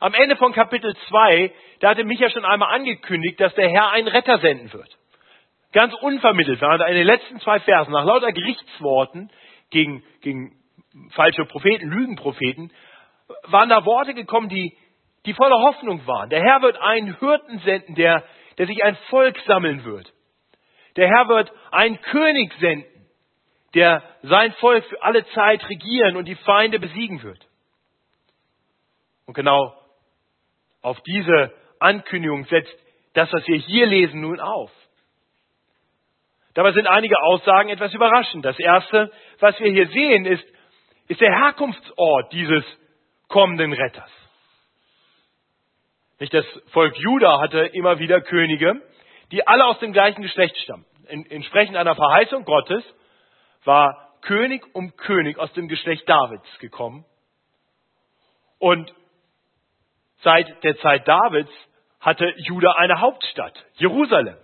Am 0.00 0.14
Ende 0.14 0.36
von 0.36 0.52
Kapitel 0.52 0.94
2, 1.08 1.52
da 1.80 1.90
hatte 1.90 2.04
Micha 2.04 2.30
schon 2.30 2.44
einmal 2.44 2.72
angekündigt, 2.74 3.40
dass 3.40 3.54
der 3.54 3.68
Herr 3.68 3.90
einen 3.90 4.08
Retter 4.08 4.38
senden 4.38 4.72
wird. 4.72 4.96
Ganz 5.72 5.92
unvermittelt 5.94 6.60
waren 6.60 6.80
in 6.88 6.94
den 6.94 7.06
letzten 7.06 7.40
zwei 7.40 7.60
Versen, 7.60 7.92
nach 7.92 8.04
lauter 8.04 8.32
Gerichtsworten 8.32 9.30
gegen, 9.70 10.02
gegen 10.22 10.52
falsche 11.10 11.44
Propheten, 11.44 11.88
Lügenpropheten, 11.88 12.72
waren 13.44 13.68
da 13.68 13.84
Worte 13.84 14.14
gekommen, 14.14 14.48
die, 14.48 14.76
die 15.26 15.34
voller 15.34 15.58
Hoffnung 15.58 16.06
waren. 16.06 16.30
Der 16.30 16.42
Herr 16.42 16.62
wird 16.62 16.80
einen 16.80 17.18
Hirten 17.18 17.58
senden, 17.60 17.94
der, 17.96 18.24
der 18.56 18.66
sich 18.66 18.82
ein 18.82 18.96
Volk 19.10 19.38
sammeln 19.46 19.84
wird. 19.84 20.12
Der 20.96 21.08
Herr 21.08 21.28
wird 21.28 21.52
einen 21.70 22.00
König 22.00 22.52
senden, 22.60 22.86
der 23.74 24.02
sein 24.22 24.52
Volk 24.54 24.84
für 24.86 25.02
alle 25.02 25.26
Zeit 25.28 25.68
regieren 25.68 26.16
und 26.16 26.24
die 26.24 26.36
Feinde 26.36 26.78
besiegen 26.78 27.22
wird. 27.22 27.46
Und 29.26 29.34
genau 29.34 29.77
auf 30.82 31.00
diese 31.02 31.52
Ankündigung 31.78 32.44
setzt 32.46 32.76
das, 33.14 33.32
was 33.32 33.46
wir 33.46 33.56
hier 33.56 33.86
lesen, 33.86 34.20
nun 34.20 34.40
auf. 34.40 34.70
Dabei 36.54 36.72
sind 36.72 36.86
einige 36.86 37.20
Aussagen 37.22 37.68
etwas 37.68 37.94
überraschend. 37.94 38.44
Das 38.44 38.58
erste, 38.58 39.12
was 39.38 39.58
wir 39.60 39.70
hier 39.70 39.86
sehen, 39.88 40.24
ist, 40.24 40.44
ist 41.08 41.20
der 41.20 41.32
Herkunftsort 41.32 42.32
dieses 42.32 42.64
kommenden 43.28 43.72
Retters. 43.72 44.10
Nicht 46.18 46.34
das 46.34 46.44
Volk 46.72 46.96
Juda 46.96 47.40
hatte 47.40 47.60
immer 47.60 47.98
wieder 47.98 48.20
Könige, 48.20 48.82
die 49.30 49.46
alle 49.46 49.66
aus 49.66 49.78
dem 49.78 49.92
gleichen 49.92 50.22
Geschlecht 50.22 50.56
stammen. 50.58 50.84
Entsprechend 51.06 51.76
einer 51.76 51.94
Verheißung 51.94 52.44
Gottes 52.44 52.82
war 53.64 54.08
König 54.22 54.64
um 54.74 54.96
König 54.96 55.38
aus 55.38 55.52
dem 55.52 55.68
Geschlecht 55.68 56.08
Davids 56.08 56.58
gekommen. 56.58 57.04
Und 58.58 58.92
seit 60.22 60.62
der 60.64 60.76
Zeit 60.78 61.06
Davids 61.06 61.50
hatte 62.00 62.32
Juda 62.38 62.72
eine 62.72 63.00
Hauptstadt, 63.00 63.54
Jerusalem. 63.74 64.36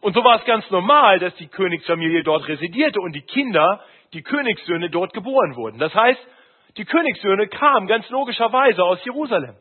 Und 0.00 0.14
so 0.14 0.22
war 0.24 0.38
es 0.38 0.44
ganz 0.44 0.68
normal, 0.70 1.18
dass 1.18 1.34
die 1.36 1.48
Königsfamilie 1.48 2.22
dort 2.22 2.46
residierte 2.48 3.00
und 3.00 3.12
die 3.12 3.22
Kinder, 3.22 3.82
die 4.12 4.22
Königssöhne 4.22 4.90
dort 4.90 5.12
geboren 5.12 5.56
wurden. 5.56 5.78
Das 5.78 5.94
heißt, 5.94 6.20
die 6.76 6.84
Königssöhne 6.84 7.48
kamen 7.48 7.86
ganz 7.86 8.08
logischerweise 8.10 8.84
aus 8.84 9.04
Jerusalem. 9.04 9.56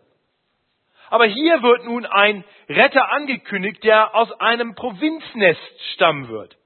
Aber 1.09 1.25
hier 1.25 1.61
wird 1.61 1.85
nun 1.85 2.05
ein 2.05 2.43
Retter 2.67 3.11
angekündigt, 3.11 3.83
der 3.83 4.15
aus 4.15 4.31
einem 4.39 4.75
Provinznest 4.75 5.81
stammen 5.93 6.27
wird. 6.29 6.57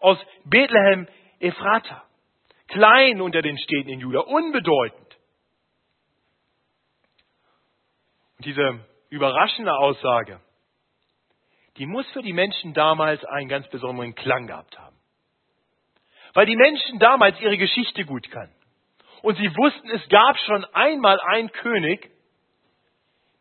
Aus 0.00 0.18
Bethlehem 0.44 1.06
Ephrata. 1.38 2.02
Klein 2.68 3.20
unter 3.20 3.42
den 3.42 3.58
Städten 3.58 3.90
in 3.90 4.00
Juda, 4.00 4.20
unbedeutend. 4.20 4.98
Und 8.31 8.31
diese 8.44 8.84
überraschende 9.10 9.76
Aussage, 9.76 10.40
die 11.76 11.86
muss 11.86 12.08
für 12.12 12.22
die 12.22 12.32
Menschen 12.32 12.74
damals 12.74 13.24
einen 13.24 13.48
ganz 13.48 13.68
besonderen 13.68 14.14
Klang 14.14 14.46
gehabt 14.46 14.78
haben. 14.78 14.96
Weil 16.34 16.46
die 16.46 16.56
Menschen 16.56 16.98
damals 16.98 17.40
ihre 17.40 17.56
Geschichte 17.56 18.04
gut 18.04 18.30
kannten. 18.30 18.54
Und 19.22 19.36
sie 19.36 19.54
wussten, 19.56 19.90
es 19.90 20.06
gab 20.08 20.38
schon 20.38 20.64
einmal 20.72 21.20
einen 21.20 21.50
König, 21.52 22.10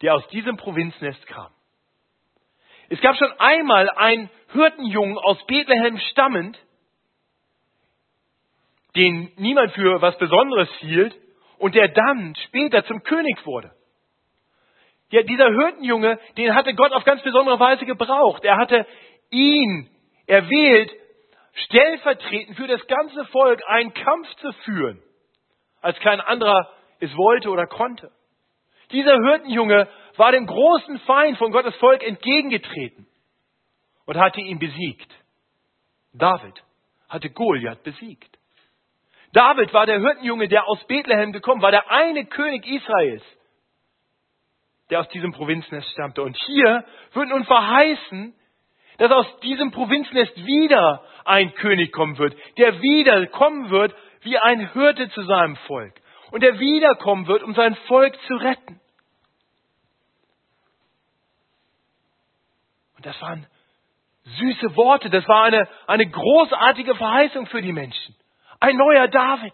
der 0.02 0.16
aus 0.16 0.28
diesem 0.30 0.58
Provinznest 0.58 1.26
kam. 1.28 1.52
Es 2.90 3.00
gab 3.02 3.16
schon 3.16 3.32
einmal 3.40 3.90
einen 3.90 4.30
Hirtenjungen 4.52 5.18
aus 5.18 5.38
Bethlehem 5.48 5.98
stammend, 6.12 6.60
den 8.96 9.32
niemand 9.38 9.72
für 9.72 10.02
was 10.02 10.18
Besonderes 10.18 10.70
hielt 10.80 11.16
und 11.58 11.76
der 11.76 11.88
dann 11.88 12.36
später 12.48 12.84
zum 12.86 13.02
König 13.04 13.46
wurde. 13.46 13.72
Ja, 15.12 15.24
dieser 15.24 15.50
Hirtenjunge, 15.50 16.20
den 16.38 16.56
hatte 16.56 16.74
Gott 16.74 16.94
auf 16.94 17.04
ganz 17.04 17.22
besondere 17.22 17.60
Weise 17.60 17.86
gebraucht. 17.86 18.44
Er 18.46 18.58
hatte 18.58 18.86
ihn 19.30 19.90
erwählt, 20.26 20.92
stellvertretend 21.54 22.56
für 22.56 22.68
das 22.68 22.86
ganze 22.88 23.26
Volk 23.26 23.62
einen 23.68 23.94
Kampf 23.94 24.34
zu 24.36 24.52
führen, 24.64 25.04
als 25.82 26.00
kein 26.00 26.22
anderer 26.22 26.70
es 27.02 27.16
wollte 27.16 27.50
oder 27.50 27.68
konnte. 27.68 28.10
Dieser 28.92 29.16
Hirtenjunge 29.16 29.90
war 30.16 30.32
dem 30.32 30.46
großen 30.46 31.00
Feind 31.00 31.38
von 31.38 31.52
Gottes 31.52 31.76
Volk 31.76 32.04
entgegengetreten 32.04 33.06
und 34.06 34.18
hatte 34.18 34.40
ihn 34.40 34.60
besiegt. 34.60 35.12
David 36.14 36.64
hatte 37.10 37.30
Goliath 37.30 37.84
besiegt. 37.84 38.38
David 39.34 39.74
war 39.74 39.86
der 39.86 40.00
Hirtenjunge, 40.00 40.48
der 40.48 40.68
aus 40.68 40.82
Bethlehem 40.88 41.34
gekommen 41.34 41.62
war, 41.62 41.72
der 41.72 41.90
eine 41.90 42.26
König 42.26 42.66
Israels, 42.66 43.24
der 44.92 45.00
aus 45.00 45.08
diesem 45.10 45.32
Provinznest 45.32 45.90
stammte. 45.92 46.22
Und 46.22 46.38
hier 46.46 46.84
wird 47.14 47.30
nun 47.30 47.46
verheißen, 47.46 48.36
dass 48.98 49.12
aus 49.12 49.40
diesem 49.40 49.72
Provinznest 49.72 50.36
wieder 50.46 51.04
ein 51.26 51.56
König 51.56 51.92
kommen 51.92 52.18
wird, 52.18 52.36
der 52.58 52.80
wieder 52.82 53.26
kommen 53.28 53.72
wird 53.72 53.96
wie 54.22 54.38
ein 54.38 54.72
Hirte 54.74 55.10
zu 55.10 55.24
seinem 55.24 55.56
Volk 55.56 55.96
und 56.32 56.44
der 56.44 56.60
wiederkommen 56.60 57.26
wird, 57.26 57.42
um 57.42 57.56
sein 57.56 57.76
Volk 57.88 58.16
zu 58.28 58.36
retten. 58.36 58.80
Und 62.98 63.06
das 63.06 63.20
waren 63.22 63.48
süße 64.24 64.76
Worte, 64.76 65.10
das 65.10 65.28
war 65.28 65.46
eine, 65.46 65.68
eine 65.88 66.08
großartige 66.08 66.96
Verheißung 66.96 67.48
für 67.48 67.62
die 67.62 67.74
Menschen. 67.74 68.16
Ein 68.60 68.76
neuer 68.76 69.08
David. 69.08 69.54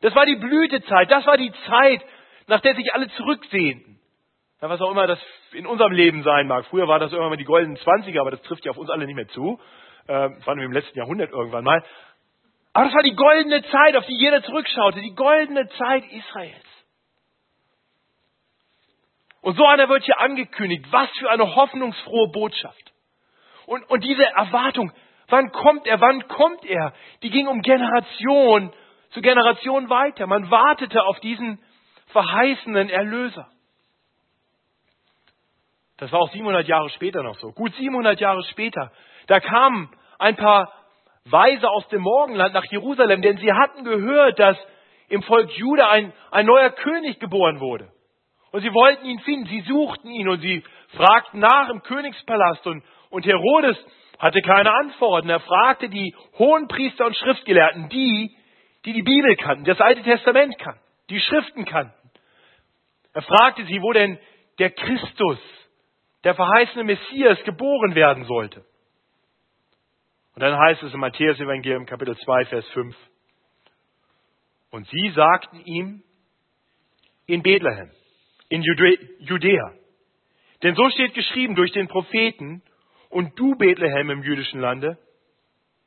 Das 0.00 0.14
war 0.14 0.26
die 0.26 0.36
Blütezeit, 0.36 1.10
das 1.10 1.26
war 1.26 1.36
die 1.36 1.52
Zeit, 1.68 2.02
nach 2.46 2.60
der 2.60 2.74
sich 2.74 2.92
alle 2.92 3.08
zurücksehnten. 3.10 3.99
Ja, 4.60 4.68
was 4.68 4.80
auch 4.80 4.90
immer 4.90 5.06
das 5.06 5.18
in 5.52 5.66
unserem 5.66 5.92
Leben 5.92 6.22
sein 6.22 6.46
mag. 6.46 6.66
Früher 6.66 6.86
war 6.86 6.98
das 6.98 7.12
irgendwann 7.12 7.30
mal 7.30 7.36
die 7.36 7.44
goldenen 7.44 7.78
Zwanziger, 7.78 8.20
aber 8.20 8.30
das 8.30 8.42
trifft 8.42 8.64
ja 8.64 8.72
auf 8.72 8.76
uns 8.76 8.90
alle 8.90 9.06
nicht 9.06 9.16
mehr 9.16 9.28
zu. 9.28 9.58
Äh, 10.06 10.12
war 10.12 10.54
nur 10.54 10.64
im 10.64 10.72
letzten 10.72 10.98
Jahrhundert 10.98 11.30
irgendwann 11.30 11.64
mal. 11.64 11.82
Aber 12.74 12.84
das 12.84 12.94
war 12.94 13.02
die 13.02 13.16
goldene 13.16 13.62
Zeit, 13.62 13.96
auf 13.96 14.04
die 14.06 14.18
jeder 14.18 14.42
zurückschaute, 14.42 15.00
die 15.00 15.14
goldene 15.14 15.66
Zeit 15.70 16.04
Israels. 16.12 16.66
Und 19.40 19.56
so 19.56 19.64
einer 19.64 19.88
wird 19.88 20.04
hier 20.04 20.20
angekündigt. 20.20 20.86
Was 20.90 21.08
für 21.18 21.30
eine 21.30 21.54
hoffnungsfrohe 21.54 22.30
Botschaft. 22.30 22.92
Und, 23.64 23.88
und 23.88 24.04
diese 24.04 24.24
Erwartung, 24.24 24.92
wann 25.28 25.50
kommt 25.52 25.86
er, 25.86 26.00
wann 26.02 26.28
kommt 26.28 26.66
er, 26.66 26.92
die 27.22 27.30
ging 27.30 27.48
um 27.48 27.62
Generation 27.62 28.74
zu 29.10 29.22
Generation 29.22 29.88
weiter. 29.88 30.26
Man 30.26 30.50
wartete 30.50 31.02
auf 31.02 31.18
diesen 31.20 31.58
verheißenen 32.08 32.90
Erlöser. 32.90 33.48
Das 36.00 36.10
war 36.12 36.20
auch 36.20 36.30
700 36.32 36.66
Jahre 36.66 36.88
später 36.90 37.22
noch 37.22 37.38
so. 37.38 37.52
Gut 37.52 37.74
700 37.74 38.18
Jahre 38.18 38.42
später. 38.44 38.90
Da 39.26 39.38
kamen 39.38 39.90
ein 40.18 40.34
paar 40.34 40.72
Weise 41.26 41.68
aus 41.68 41.86
dem 41.88 42.00
Morgenland 42.00 42.54
nach 42.54 42.64
Jerusalem, 42.64 43.20
denn 43.20 43.36
sie 43.36 43.52
hatten 43.52 43.84
gehört, 43.84 44.38
dass 44.38 44.56
im 45.08 45.22
Volk 45.22 45.50
Juda 45.50 45.90
ein, 45.90 46.14
ein 46.30 46.46
neuer 46.46 46.70
König 46.70 47.20
geboren 47.20 47.60
wurde. 47.60 47.92
Und 48.50 48.62
sie 48.62 48.72
wollten 48.72 49.04
ihn 49.04 49.20
finden, 49.20 49.46
sie 49.46 49.60
suchten 49.60 50.10
ihn 50.10 50.28
und 50.28 50.40
sie 50.40 50.64
fragten 50.96 51.38
nach 51.38 51.68
im 51.68 51.82
Königspalast. 51.82 52.66
Und, 52.66 52.82
und 53.10 53.26
Herodes 53.26 53.76
hatte 54.18 54.40
keine 54.40 54.72
Antworten. 54.72 55.28
Er 55.28 55.40
fragte 55.40 55.90
die 55.90 56.14
hohen 56.38 56.66
Priester 56.66 57.04
und 57.04 57.16
Schriftgelehrten, 57.16 57.90
die, 57.90 58.34
die 58.86 58.94
die 58.94 59.02
Bibel 59.02 59.36
kannten, 59.36 59.64
das 59.64 59.80
Alte 59.80 60.02
Testament 60.02 60.58
kannten, 60.58 60.80
die 61.10 61.20
Schriften 61.20 61.66
kannten. 61.66 61.92
Er 63.12 63.22
fragte 63.22 63.64
sie, 63.66 63.82
wo 63.82 63.92
denn 63.92 64.18
der 64.58 64.70
Christus 64.70 65.38
der 66.24 66.34
verheißene 66.34 66.84
Messias 66.84 67.42
geboren 67.44 67.94
werden 67.94 68.24
sollte. 68.24 68.64
Und 70.34 70.42
dann 70.42 70.58
heißt 70.58 70.82
es 70.82 70.94
im 70.94 71.00
Matthäus-Evangelium 71.00 71.86
Kapitel 71.86 72.16
2, 72.16 72.44
Vers 72.46 72.66
5. 72.68 72.96
Und 74.70 74.86
sie 74.88 75.10
sagten 75.10 75.60
ihm 75.64 76.02
in 77.26 77.42
Bethlehem, 77.42 77.90
in 78.48 78.62
Judäa. 78.62 79.72
Denn 80.62 80.74
so 80.74 80.88
steht 80.90 81.14
geschrieben 81.14 81.54
durch 81.54 81.72
den 81.72 81.88
Propheten, 81.88 82.62
und 83.08 83.36
du, 83.38 83.56
Bethlehem 83.56 84.10
im 84.10 84.22
jüdischen 84.22 84.60
Lande, 84.60 84.96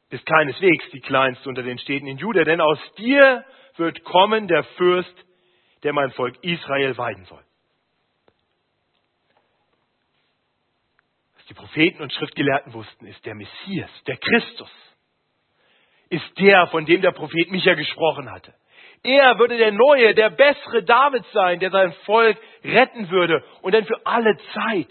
bist 0.09 0.25
keineswegs 0.25 0.89
die 0.91 0.99
kleinste 0.99 1.47
unter 1.49 1.63
den 1.63 1.79
Städten 1.79 2.05
in 2.05 2.17
Juda, 2.17 2.43
denn 2.43 2.61
aus 2.61 2.77
dir 2.97 3.45
wird 3.77 4.03
kommen 4.03 4.47
der 4.47 4.63
Fürst, 4.75 5.25
der 5.83 5.93
mein 5.93 6.11
Volk 6.11 6.37
Israel 6.43 6.97
weiden 6.97 7.25
soll. 7.25 7.41
Was 11.43 11.47
die 11.47 11.53
Propheten 11.55 12.01
und 12.01 12.13
Schriftgelehrten 12.13 12.73
wussten, 12.73 13.05
ist 13.05 13.25
der 13.25 13.35
Messias, 13.35 13.89
der 14.07 14.17
Christus, 14.17 14.71
ist 16.09 16.39
der, 16.39 16.67
von 16.67 16.85
dem 16.85 17.01
der 17.01 17.11
Prophet 17.11 17.51
Micha 17.51 17.73
gesprochen 17.73 18.31
hatte. 18.31 18.53
Er 19.03 19.37
würde 19.37 19.57
der 19.57 19.73
neue, 19.73 20.13
der 20.13 20.29
bessere 20.29 20.83
David 20.83 21.25
sein, 21.33 21.59
der 21.59 21.71
sein 21.71 21.91
Volk 22.05 22.37
retten 22.63 23.09
würde 23.09 23.43
und 23.61 23.73
dann 23.73 23.85
für 23.85 24.05
alle 24.05 24.37
Zeit 24.53 24.87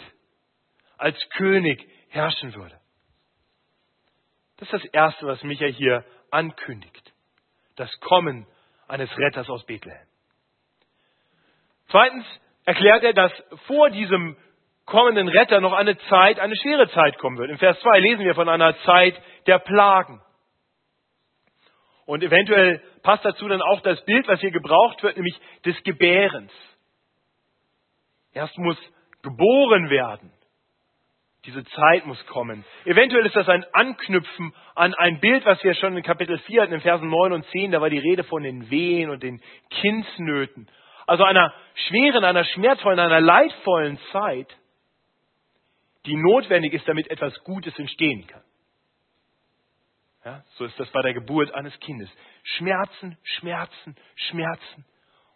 als 0.99 1.19
König 1.31 1.89
herrschen 2.11 2.55
würde. 2.55 2.79
Das 4.59 4.71
ist 4.73 4.85
das 4.85 4.93
Erste, 4.93 5.27
was 5.27 5.43
Micha 5.43 5.67
hier 5.67 6.05
ankündigt. 6.31 7.15
Das 7.77 7.91
Kommen 8.01 8.47
eines 8.89 9.11
Retters 9.17 9.49
aus 9.49 9.65
Bethlehem. 9.65 10.07
Zweitens 11.89 12.27
erklärt 12.67 13.03
er, 13.05 13.15
dass 13.15 13.33
vor 13.67 13.89
diesem 13.89 14.37
kommenden 14.93 15.29
Retter 15.29 15.63
noch 15.63 15.73
eine 15.73 15.97
Zeit, 16.11 16.39
eine 16.39 16.55
schwere 16.55 16.87
Zeit 16.91 17.19
kommen 17.19 17.39
wird. 17.39 17.51
Im 17.51 17.57
Vers 17.57 17.81
2 17.81 17.99
lesen 17.99 18.27
wir 18.27 18.35
von 18.35 18.51
einer 18.51 18.77
Zeit 18.81 19.19
der 19.47 19.59
Plagen. 19.59 20.21
Und 22.05 22.23
eventuell 22.23 22.83
passt 23.03 23.25
dazu 23.25 23.49
dann 23.49 23.63
auch 23.63 23.81
das 23.81 24.05
Bild, 24.05 24.29
was 24.29 24.41
hier 24.41 24.51
gebraucht 24.51 25.03
wird, 25.03 25.17
nämlich 25.17 25.35
des 25.65 25.83
Gebärens. 25.83 26.53
Erst 28.35 28.59
muss 28.59 28.77
geboren 29.23 29.89
werden. 29.89 30.31
Diese 31.47 31.65
Zeit 31.65 32.05
muss 32.05 32.25
kommen. 32.27 32.63
Eventuell 32.85 33.25
ist 33.25 33.35
das 33.35 33.49
ein 33.49 33.65
Anknüpfen 33.73 34.55
an 34.75 34.93
ein 34.93 35.21
Bild, 35.21 35.47
was 35.47 35.65
wir 35.65 35.75
schon 35.75 35.97
in 35.97 36.03
Kapitel 36.03 36.37
4 36.39 36.63
hatten, 36.63 36.75
in 36.75 36.83
Versen 36.83 37.09
9 37.09 37.33
und 37.33 37.47
10. 37.47 37.73
Da 37.73 37.81
war 37.81 37.89
die 37.89 37.99
Rede 37.99 38.25
von 38.25 38.43
den 38.43 38.69
Wehen 38.69 39.09
und 39.09 39.23
den 39.23 39.41
Kindsnöten. 39.71 40.69
Also 41.07 41.25
einer 41.25 41.55
schweren, 41.75 42.25
einer 42.25 42.45
schmerzvollen, 42.45 43.01
einer 43.01 43.23
leidvollen 43.23 43.99
Zeit, 44.13 44.55
die 46.07 46.17
notwendig 46.17 46.73
ist, 46.73 46.87
damit 46.89 47.09
etwas 47.09 47.33
Gutes 47.45 47.79
entstehen 47.79 48.27
kann. 48.27 48.43
Ja, 50.25 50.45
so 50.55 50.65
ist 50.65 50.79
das 50.79 50.89
bei 50.91 51.03
der 51.03 51.15
Geburt 51.15 51.53
eines 51.55 51.79
Kindes. 51.81 52.09
Schmerzen, 52.45 53.19
Schmerzen, 53.23 53.97
Schmerzen. 54.15 54.85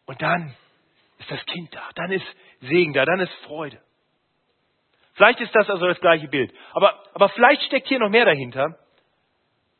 Und 0.06 0.23
dann 0.23 0.54
ist 1.18 1.30
das 1.30 1.44
Kind 1.46 1.75
da. 1.75 1.88
Dann 1.94 2.12
ist 2.12 2.26
Segen 2.61 2.92
da. 2.92 3.04
Dann 3.04 3.20
ist 3.20 3.32
Freude. 3.44 3.80
Vielleicht 5.14 5.40
ist 5.40 5.54
das 5.54 5.68
also 5.68 5.87
das 5.87 5.99
gleiche 6.00 6.28
Bild. 6.28 6.52
Aber, 6.73 7.02
aber 7.14 7.28
vielleicht 7.30 7.62
steckt 7.62 7.88
hier 7.88 7.99
noch 7.99 8.11
mehr 8.11 8.26
dahinter. 8.26 8.78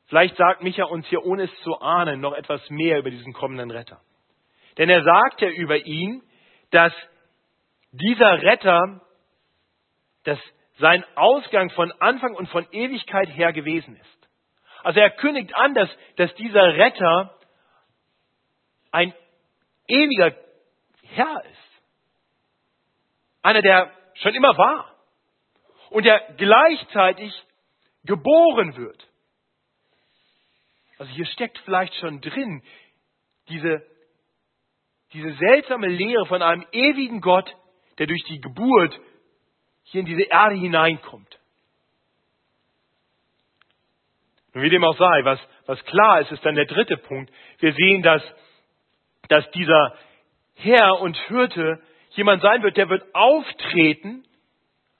Vielleicht 0.07 0.37
sagt 0.37 0.63
Micha 0.63 0.85
uns 0.85 1.07
hier, 1.09 1.25
ohne 1.25 1.45
es 1.45 1.55
zu 1.63 1.79
ahnen, 1.81 2.21
noch 2.21 2.33
etwas 2.33 2.69
mehr 2.71 2.99
über 2.99 3.11
diesen 3.11 3.33
kommenden 3.33 3.71
Retter. 3.71 4.01
Denn 4.79 4.89
er 4.89 5.03
sagt 5.03 5.41
ja 5.41 5.49
über 5.49 5.77
ihn, 5.77 6.23
dass 6.71 6.93
dieser 7.93 8.43
Retter, 8.43 9.01
dass 10.25 10.39
sein 10.79 11.05
Ausgang 11.15 11.71
von 11.71 11.93
Anfang 12.01 12.35
und 12.35 12.49
von 12.49 12.67
Ewigkeit 12.71 13.29
her 13.29 13.53
gewesen 13.53 13.97
ist. 13.97 14.29
Also 14.83 15.01
er 15.01 15.11
kündigt 15.11 15.55
an, 15.55 15.75
dass, 15.75 15.89
dass 16.17 16.35
dieser 16.35 16.75
Retter 16.75 17.37
ein 18.93 19.13
ewiger 19.89 20.35
Herr 21.03 21.45
ist. 21.45 21.83
Einer, 23.43 23.63
der 23.63 23.91
schon 24.15 24.35
immer 24.35 24.57
war. 24.57 24.95
Und 25.91 26.05
der 26.05 26.21
gleichzeitig 26.37 27.33
geboren 28.05 28.77
wird. 28.77 29.09
Also 30.99 31.13
hier 31.13 31.27
steckt 31.27 31.59
vielleicht 31.65 31.95
schon 31.97 32.21
drin 32.21 32.63
diese, 33.49 33.87
diese 35.13 35.33
seltsame 35.35 35.89
Lehre 35.89 36.27
von 36.27 36.43
einem 36.43 36.67
ewigen 36.73 37.21
Gott, 37.21 37.55
der 37.99 38.07
durch 38.07 38.23
die 38.25 38.41
Geburt 38.41 38.99
hier 39.87 40.01
in 40.01 40.07
diese 40.07 40.23
Erde 40.23 40.57
hineinkommt. 40.57 41.39
Und 44.53 44.63
wie 44.63 44.71
dem 44.71 44.85
auch 44.85 44.97
sei, 44.97 45.25
was, 45.25 45.39
was 45.67 45.85
klar 45.85 46.21
ist, 46.21 46.33
ist 46.33 46.45
dann 46.45 46.55
der 46.55 46.67
dritte 46.67 46.97
Punkt. 46.97 47.33
Wir 47.59 47.73
sehen, 47.73 48.03
dass, 48.03 48.23
dass 49.29 49.49
dieser 49.51 49.97
Herr 50.55 51.01
und 51.01 51.17
Hirte 51.29 51.81
jemand 52.11 52.43
sein 52.43 52.63
wird, 52.63 52.77
der 52.77 52.89
wird 52.89 53.05
auftreten, 53.15 54.25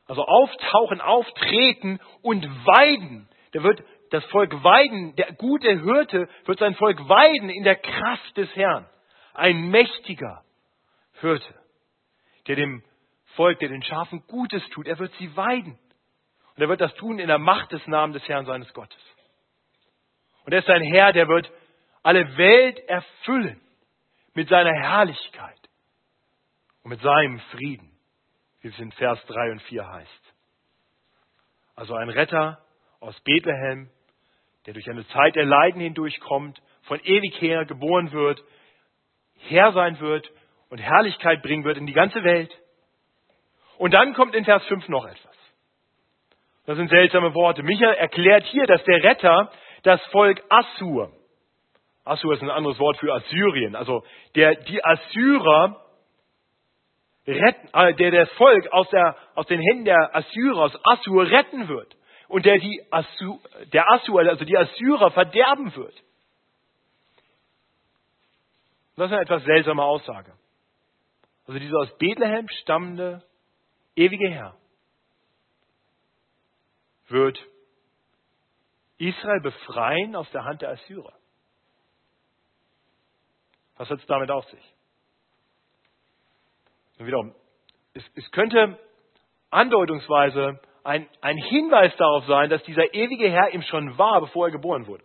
also 0.07 0.25
auftauchen, 0.25 1.01
auftreten 1.01 1.99
und 2.23 2.45
weiden. 2.67 3.29
Der 3.55 3.63
wird 3.63 3.83
das 4.11 4.25
Volk 4.27 4.63
weiden, 4.63 5.17
der 5.17 5.33
gute 5.33 5.81
Hirte 5.81 6.29
wird 6.45 6.59
sein 6.59 6.75
Volk 6.75 7.09
weiden 7.09 7.49
in 7.49 7.65
der 7.65 7.77
Kraft 7.77 8.37
des 8.37 8.55
Herrn. 8.55 8.87
Ein 9.35 9.71
mächtiger 9.71 10.45
Hirte, 11.21 11.55
der 12.47 12.57
dem 12.57 12.85
Volk, 13.37 13.59
der 13.61 13.69
den 13.69 13.83
Schafen 13.83 14.23
Gutes 14.27 14.67
tut, 14.71 14.87
er 14.87 14.99
wird 14.99 15.13
sie 15.19 15.35
weiden. 15.37 15.79
Und 16.55 16.63
er 16.63 16.69
wird 16.69 16.81
das 16.81 16.95
tun 16.95 17.19
in 17.19 17.29
der 17.29 17.39
Macht 17.39 17.71
des 17.73 17.87
Namens 17.87 18.19
des 18.19 18.29
Herrn 18.29 18.47
seines 18.47 18.73
Gottes. 18.73 19.01
Und 20.45 20.53
er 20.53 20.61
ist 20.61 20.69
ein 20.69 20.83
Herr, 20.83 21.13
der 21.13 21.29
wird 21.29 21.51
alle 22.03 22.37
Welt 22.37 22.79
erfüllen 22.89 23.61
mit 24.35 24.49
seiner 24.49 24.73
Herrlichkeit 24.73 25.59
und 26.83 26.91
mit 26.91 27.01
seinem 27.01 27.41
Frieden, 27.51 27.91
wie 28.61 28.69
es 28.69 28.79
in 28.79 28.93
Vers 28.93 29.19
3 29.27 29.53
und 29.53 29.63
4 29.63 29.89
heißt. 29.89 30.35
Also 31.75 31.95
ein 31.95 32.09
Retter 32.09 32.59
aus 33.01 33.19
Bethlehem, 33.21 33.91
der 34.65 34.75
durch 34.75 34.89
eine 34.89 35.07
Zeit 35.09 35.35
der 35.37 35.45
Leiden 35.45 35.81
hindurchkommt, 35.81 36.61
von 36.83 37.01
ewig 37.01 37.41
her 37.41 37.65
geboren 37.65 38.13
wird, 38.13 38.43
Herr 39.49 39.73
sein 39.73 40.01
wird 40.01 40.31
und 40.71 40.79
Herrlichkeit 40.79 41.43
bringen 41.43 41.65
wird 41.65 41.77
in 41.77 41.87
die 41.87 41.93
ganze 41.93 42.23
Welt. 42.25 42.57
Und 43.79 43.93
dann 43.93 44.15
kommt 44.15 44.35
in 44.35 44.45
Vers 44.45 44.65
5 44.67 44.89
noch 44.89 45.07
etwas. 45.07 45.37
Das 46.67 46.77
sind 46.77 46.91
seltsame 46.91 47.35
Worte. 47.35 47.63
Micha 47.63 47.93
erklärt 47.93 48.45
hier, 48.45 48.67
dass 48.67 48.83
der 48.85 49.03
Retter 49.03 49.51
das 49.83 50.05
Volk 50.07 50.43
Assur. 50.49 51.13
Assur 52.05 52.35
ist 52.35 52.43
ein 52.43 52.51
anderes 52.51 52.79
Wort 52.79 52.97
für 52.99 53.13
Assyrien. 53.13 53.77
Also 53.77 54.05
der, 54.35 54.55
die 54.57 54.85
Assyrer 54.85 55.81
retten, 57.27 57.69
äh, 57.73 57.95
der 57.95 58.11
das 58.11 58.31
Volk 58.33 58.73
aus, 58.73 58.89
der, 58.91 59.17
aus 59.35 59.47
den 59.47 59.61
Händen 59.61 59.85
der 59.85 60.15
Assyrer, 60.15 60.59
aus 60.59 60.79
Assur 60.85 61.31
retten 61.31 61.69
wird. 61.69 61.97
Und 62.29 62.45
der 62.45 62.59
die 62.59 62.83
Assur, 62.91 63.39
der 63.73 63.91
Assur, 63.93 64.21
also 64.21 64.45
die 64.45 64.57
Assyrer 64.57 65.11
verderben 65.13 65.75
wird. 65.77 65.95
Das 68.97 69.07
ist 69.07 69.13
eine 69.13 69.23
etwas 69.23 69.45
seltsame 69.45 69.85
Aussage. 69.85 70.33
Also 71.47 71.61
dieser 71.61 71.79
aus 71.79 71.97
Bethlehem 71.99 72.49
stammende 72.49 73.23
ewige 73.97 74.31
Herr 74.31 74.57
wird 77.09 77.39
Israel 78.99 79.41
befreien 79.41 80.15
aus 80.15 80.31
der 80.31 80.45
Hand 80.45 80.63
der 80.63 80.71
Assyrer. 80.71 81.13
Was 83.77 83.91
hat 83.91 83.99
es 83.99 84.07
damit 84.07 84.31
auf 84.31 84.45
sich? 84.47 84.75
Und 86.99 87.07
wiederum, 87.07 87.35
es, 87.95 88.05
es 88.15 88.31
könnte 88.31 88.79
andeutungsweise 89.51 90.61
ein, 90.83 91.09
ein 91.21 91.37
Hinweis 91.37 91.95
darauf 91.97 92.25
sein, 92.27 92.49
dass 92.49 92.63
dieser 92.63 92.95
ewige 92.95 93.31
Herr 93.31 93.53
ihm 93.53 93.63
schon 93.63 93.99
war, 93.99 94.21
bevor 94.21 94.47
er 94.47 94.53
geboren 94.53 94.87
wurde. 94.87 95.05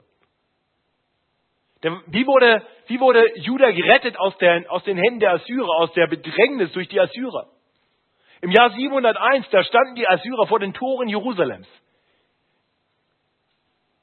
Denn 1.84 2.00
wie 2.08 2.26
wurde, 2.28 2.66
wie 2.88 3.00
wurde 3.00 3.40
Juda 3.40 3.72
gerettet 3.72 4.18
aus, 4.18 4.38
der, 4.38 4.72
aus 4.72 4.84
den 4.84 4.98
Händen 4.98 5.20
der 5.20 5.34
Assyrer, 5.34 5.80
aus 5.80 5.92
der 5.94 6.08
Bedrängnis 6.08 6.72
durch 6.74 6.88
die 6.88 7.00
Assyrer? 7.00 7.50
Im 8.42 8.50
Jahr 8.50 8.72
701, 8.72 9.50
da 9.52 9.64
standen 9.64 9.96
die 9.96 10.08
Assyrer 10.08 10.48
vor 10.48 10.60
den 10.60 10.74
Toren 10.74 11.08
Jerusalems. 11.08 11.68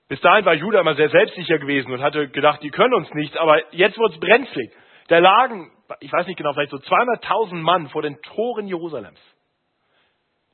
Bis 0.09 0.21
dahin 0.21 0.45
war 0.45 0.55
Judah 0.55 0.81
immer 0.81 0.95
sehr 0.95 1.11
selbstsicher 1.11 1.59
gewesen 1.59 1.93
und 1.93 2.01
hatte 2.01 2.29
gedacht, 2.29 2.63
die 2.63 2.71
können 2.71 2.95
uns 2.95 3.13
nichts, 3.15 3.37
aber 3.37 3.61
jetzt 3.75 3.99
wurde 3.99 4.15
es 4.15 4.21
brenzlig. 4.21 4.73
Da 5.09 5.19
lagen, 5.19 5.71
ich 6.01 6.13
weiß 6.13 6.27
nicht 6.27 6.37
genau, 6.37 6.53
vielleicht 6.53 6.71
so 6.71 6.79
200.000 6.79 7.57
Mann 7.57 7.89
vor 7.89 8.03
den 8.03 8.21
Toren 8.23 8.67
Jerusalems. 8.69 9.21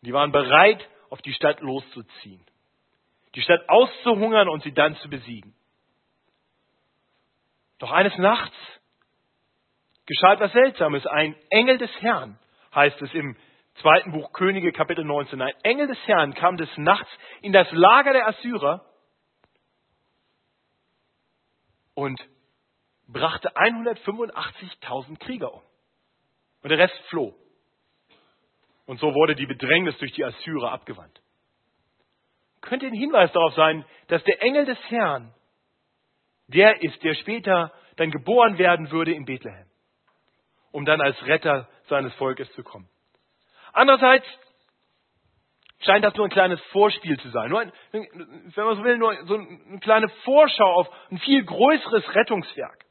Die 0.02 0.12
waren 0.12 0.32
bereit, 0.32 0.88
auf 1.10 1.22
die 1.22 1.32
Stadt 1.32 1.60
loszuziehen. 1.60 2.44
Die 3.34 3.42
Stadt 3.42 3.68
auszuhungern 3.68 4.48
und 4.48 4.62
sie 4.62 4.72
dann 4.72 4.96
zu 4.96 5.08
besiegen. 5.08 5.54
Doch 7.78 7.92
eines 7.92 8.16
Nachts 8.18 8.56
geschah 10.06 10.34
etwas 10.34 10.52
Seltsames. 10.52 11.06
Ein 11.06 11.36
Engel 11.50 11.78
des 11.78 11.90
Herrn, 12.00 12.38
heißt 12.74 13.00
es 13.02 13.14
im 13.14 13.36
zweiten 13.80 14.12
Buch 14.12 14.32
Könige, 14.32 14.72
Kapitel 14.72 15.04
19. 15.04 15.40
Ein 15.40 15.54
Engel 15.62 15.86
des 15.88 15.98
Herrn 16.06 16.34
kam 16.34 16.56
des 16.56 16.68
Nachts 16.76 17.10
in 17.42 17.52
das 17.52 17.70
Lager 17.72 18.12
der 18.12 18.28
Assyrer 18.28 18.84
und 21.94 22.20
brachte 23.06 23.54
185.000 23.56 25.18
Krieger 25.18 25.52
um. 25.52 25.62
Und 26.62 26.70
der 26.70 26.78
Rest 26.78 26.98
floh. 27.08 27.34
Und 28.86 29.00
so 29.00 29.14
wurde 29.14 29.34
die 29.34 29.46
Bedrängnis 29.46 29.96
durch 29.98 30.12
die 30.12 30.24
Assyrer 30.24 30.72
abgewandt. 30.72 31.20
Könnte 32.60 32.86
ein 32.86 32.94
Hinweis 32.94 33.30
darauf 33.32 33.54
sein, 33.54 33.84
dass 34.08 34.24
der 34.24 34.42
Engel 34.42 34.64
des 34.64 34.78
Herrn 34.88 35.34
der 36.48 36.82
ist, 36.82 37.02
der 37.02 37.14
später 37.14 37.72
dann 37.96 38.10
geboren 38.10 38.58
werden 38.58 38.90
würde 38.90 39.12
in 39.12 39.24
Bethlehem, 39.24 39.66
um 40.72 40.84
dann 40.84 41.00
als 41.00 41.20
Retter 41.26 41.68
seines 41.88 42.12
Volkes 42.14 42.50
zu 42.52 42.62
kommen. 42.62 42.88
Andererseits 43.74 44.26
scheint 45.80 46.04
das 46.04 46.14
nur 46.14 46.26
ein 46.26 46.30
kleines 46.30 46.60
Vorspiel 46.72 47.18
zu 47.18 47.28
sein. 47.30 47.50
Nur 47.50 47.60
ein, 47.60 47.72
wenn 47.92 48.64
man 48.64 48.76
so 48.76 48.84
will, 48.84 48.96
nur 48.96 49.14
so 49.26 49.34
eine 49.34 49.80
kleine 49.80 50.08
Vorschau 50.24 50.72
auf 50.74 50.88
ein 51.10 51.18
viel 51.18 51.44
größeres 51.44 52.14
Rettungswerk. 52.14 52.84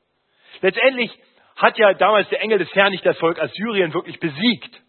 Letztendlich 0.62 1.12
hat 1.56 1.78
ja 1.78 1.94
damals 1.94 2.30
der 2.30 2.42
Engel 2.42 2.60
des 2.60 2.74
Herrn 2.76 2.92
nicht 2.92 3.06
das 3.06 3.18
Volk 3.18 3.40
Assyrien 3.40 3.94
wirklich 3.94 4.20
besiegt. 4.20 4.82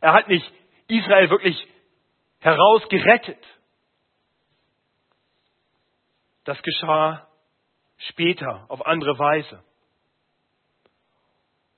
Er 0.00 0.12
hat 0.12 0.28
nicht 0.28 0.50
Israel 0.88 1.30
wirklich 1.30 1.66
herausgerettet. 2.40 3.44
Das 6.44 6.60
geschah 6.62 7.28
später 7.98 8.66
auf 8.68 8.84
andere 8.86 9.18
Weise. 9.18 9.62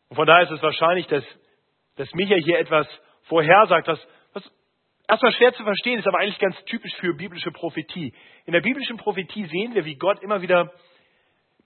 Und 0.08 0.16
von 0.16 0.26
daher 0.26 0.44
ist 0.44 0.52
es 0.52 0.62
wahrscheinlich, 0.62 1.06
dass, 1.06 1.24
dass 1.96 2.12
Micha 2.14 2.37
hier 2.37 2.58
etwas 2.58 2.87
vorhersagt, 3.24 3.88
was, 3.88 4.00
was 4.32 4.42
erstmal 5.08 5.32
schwer 5.32 5.52
zu 5.54 5.62
verstehen 5.62 5.98
ist, 5.98 6.06
aber 6.06 6.18
eigentlich 6.18 6.38
ganz 6.38 6.56
typisch 6.64 6.94
für 6.96 7.14
biblische 7.14 7.50
Prophetie. 7.50 8.14
In 8.46 8.52
der 8.52 8.60
biblischen 8.60 8.96
Prophetie 8.96 9.46
sehen 9.46 9.74
wir, 9.74 9.84
wie 9.84 9.96
Gott 9.96 10.22
immer 10.22 10.42
wieder 10.42 10.72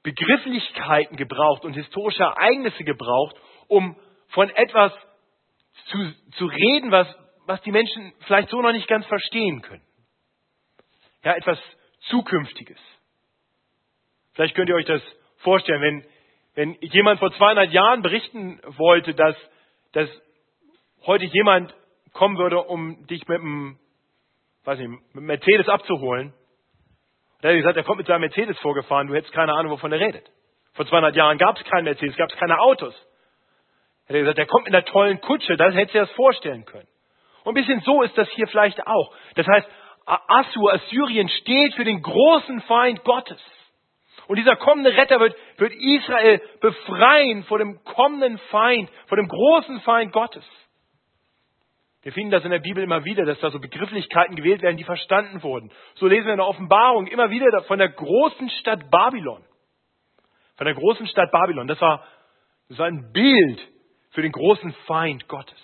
Begrifflichkeiten 0.02 1.16
gebraucht 1.16 1.64
und 1.64 1.74
historische 1.74 2.22
Ereignisse 2.22 2.84
gebraucht, 2.84 3.36
um 3.66 3.96
von 4.28 4.48
etwas 4.50 4.92
zu, 5.86 6.12
zu 6.32 6.46
reden, 6.46 6.90
was, 6.90 7.08
was 7.46 7.60
die 7.62 7.72
Menschen 7.72 8.12
vielleicht 8.20 8.48
so 8.50 8.60
noch 8.60 8.72
nicht 8.72 8.88
ganz 8.88 9.06
verstehen 9.06 9.62
können. 9.62 9.84
Ja, 11.24 11.34
etwas 11.34 11.58
Zukünftiges. 12.08 12.78
Vielleicht 14.34 14.54
könnt 14.54 14.68
ihr 14.68 14.76
euch 14.76 14.86
das 14.86 15.02
vorstellen, 15.38 15.82
wenn, 15.82 16.04
wenn 16.54 16.78
jemand 16.80 17.18
vor 17.18 17.32
200 17.32 17.72
Jahren 17.72 18.02
berichten 18.02 18.60
wollte, 18.64 19.14
dass, 19.14 19.36
dass 19.92 20.08
heute 21.06 21.24
jemand 21.24 21.74
kommen 22.12 22.38
würde, 22.38 22.62
um 22.62 23.06
dich 23.06 23.26
mit 23.28 23.40
einem, 23.40 23.78
weiß 24.64 24.78
nicht, 24.78 24.88
mit 24.88 25.00
einem 25.16 25.26
Mercedes 25.26 25.68
abzuholen, 25.68 26.32
da 27.40 27.48
hat 27.48 27.54
er 27.54 27.58
gesagt, 27.58 27.76
er 27.76 27.84
kommt 27.84 27.98
mit 27.98 28.06
seinem 28.06 28.22
Mercedes 28.22 28.58
vorgefahren, 28.58 29.06
du 29.06 29.14
hättest 29.14 29.32
keine 29.32 29.52
Ahnung, 29.52 29.72
wovon 29.72 29.92
er 29.92 30.00
redet. 30.00 30.28
Vor 30.72 30.86
200 30.86 31.14
Jahren 31.14 31.38
gab 31.38 31.56
es 31.56 31.64
keinen 31.64 31.84
Mercedes, 31.84 32.16
gab 32.16 32.30
es 32.30 32.36
keine 32.36 32.58
Autos. 32.60 32.94
Er 34.06 34.20
gesagt, 34.20 34.38
er 34.38 34.46
kommt 34.46 34.64
mit 34.64 34.74
einer 34.74 34.84
tollen 34.84 35.20
Kutsche, 35.20 35.56
das 35.56 35.74
hättest 35.74 35.94
du 35.94 35.98
dir 35.98 36.06
das 36.06 36.14
vorstellen 36.16 36.64
können. 36.64 36.88
Und 37.44 37.52
ein 37.52 37.54
bisschen 37.54 37.80
so 37.82 38.02
ist 38.02 38.16
das 38.16 38.28
hier 38.30 38.48
vielleicht 38.48 38.86
auch. 38.86 39.14
Das 39.34 39.46
heißt, 39.46 39.68
Assur, 40.06 40.72
Assyrien 40.72 41.28
steht 41.28 41.74
für 41.74 41.84
den 41.84 42.02
großen 42.02 42.62
Feind 42.62 43.04
Gottes. 43.04 43.40
Und 44.26 44.36
dieser 44.36 44.56
kommende 44.56 44.94
Retter 44.96 45.20
wird, 45.20 45.36
wird 45.58 45.72
Israel 45.74 46.40
befreien 46.60 47.44
vor 47.44 47.58
dem 47.58 47.82
kommenden 47.84 48.38
Feind, 48.50 48.90
vor 49.06 49.16
dem 49.16 49.28
großen 49.28 49.80
Feind 49.82 50.12
Gottes. 50.12 50.44
Wir 52.08 52.14
finden 52.14 52.30
das 52.30 52.42
in 52.42 52.50
der 52.50 52.60
Bibel 52.60 52.82
immer 52.82 53.04
wieder, 53.04 53.26
dass 53.26 53.38
da 53.40 53.50
so 53.50 53.60
Begrifflichkeiten 53.60 54.34
gewählt 54.34 54.62
werden, 54.62 54.78
die 54.78 54.84
verstanden 54.84 55.42
wurden. 55.42 55.70
So 55.96 56.06
lesen 56.06 56.24
wir 56.24 56.32
in 56.32 56.38
der 56.38 56.46
Offenbarung 56.46 57.06
immer 57.06 57.28
wieder 57.28 57.62
von 57.64 57.78
der 57.78 57.90
großen 57.90 58.48
Stadt 58.48 58.90
Babylon. 58.90 59.44
Von 60.56 60.64
der 60.64 60.74
großen 60.74 61.06
Stadt 61.06 61.30
Babylon. 61.30 61.68
Das 61.68 61.78
war, 61.82 62.02
das 62.70 62.78
war 62.78 62.86
ein 62.86 63.12
Bild 63.12 63.60
für 64.12 64.22
den 64.22 64.32
großen 64.32 64.72
Feind 64.86 65.28
Gottes. 65.28 65.60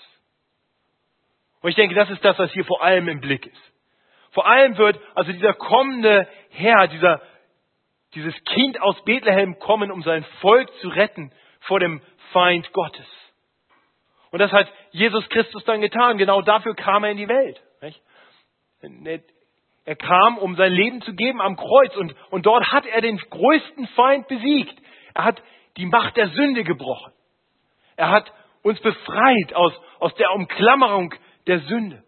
Und 1.63 1.71
ich 1.71 1.77
denke, 1.77 1.95
das 1.95 2.11
ist 2.11 2.23
das, 2.23 2.39
was 2.39 2.53
hier 2.53 2.67
vor 2.67 2.83
allem 2.83 3.09
im 3.09 3.23
Blick 3.23 3.47
ist. 3.47 3.73
Vor 4.33 4.47
allem 4.47 4.77
wird 4.77 5.01
also 5.15 5.33
dieser 5.33 5.55
kommende 5.55 6.29
Herr, 6.51 6.89
dieser, 6.89 7.23
dieses 8.15 8.35
Kind 8.45 8.83
aus 8.83 9.03
Bethlehem 9.07 9.59
kommen, 9.61 9.91
um 9.91 10.03
sein 10.03 10.27
Volk 10.43 10.71
zu 10.83 10.89
retten 10.89 11.33
vor 11.61 11.81
dem 11.81 12.03
Feind 12.33 12.71
Gottes. 12.75 13.24
Und 14.35 14.41
das 14.41 14.51
hat 14.51 14.67
Jesus 14.91 15.29
Christus 15.29 15.63
dann 15.65 15.81
getan. 15.81 16.19
Genau 16.19 16.43
dafür 16.43 16.75
kam 16.75 17.05
er 17.05 17.13
in 17.13 17.19
die 17.19 17.29
Welt. 17.29 17.63
Er 19.85 19.95
kam, 19.95 20.39
um 20.39 20.57
sein 20.57 20.73
Leben 20.73 21.03
zu 21.03 21.15
geben 21.15 21.41
am 21.41 21.55
Kreuz 21.55 21.95
und, 21.95 22.17
und 22.31 22.45
dort 22.45 22.73
hat 22.73 22.85
er 22.85 23.01
den 23.01 23.17
größten 23.17 23.87
Feind 23.95 24.27
besiegt. 24.27 24.75
Er 25.15 25.23
hat 25.23 25.41
die 25.77 25.87
Macht 25.87 26.17
der 26.17 26.31
Sünde 26.31 26.65
gebrochen. 26.65 27.13
Er 27.95 28.11
hat 28.11 28.33
uns 28.65 28.81
befreit 28.81 29.55
aus, 29.55 29.73
aus 30.01 30.13
der 30.17 30.33
Umklammerung 30.33 31.15
der 31.47 31.61
Sünde. 31.61 32.03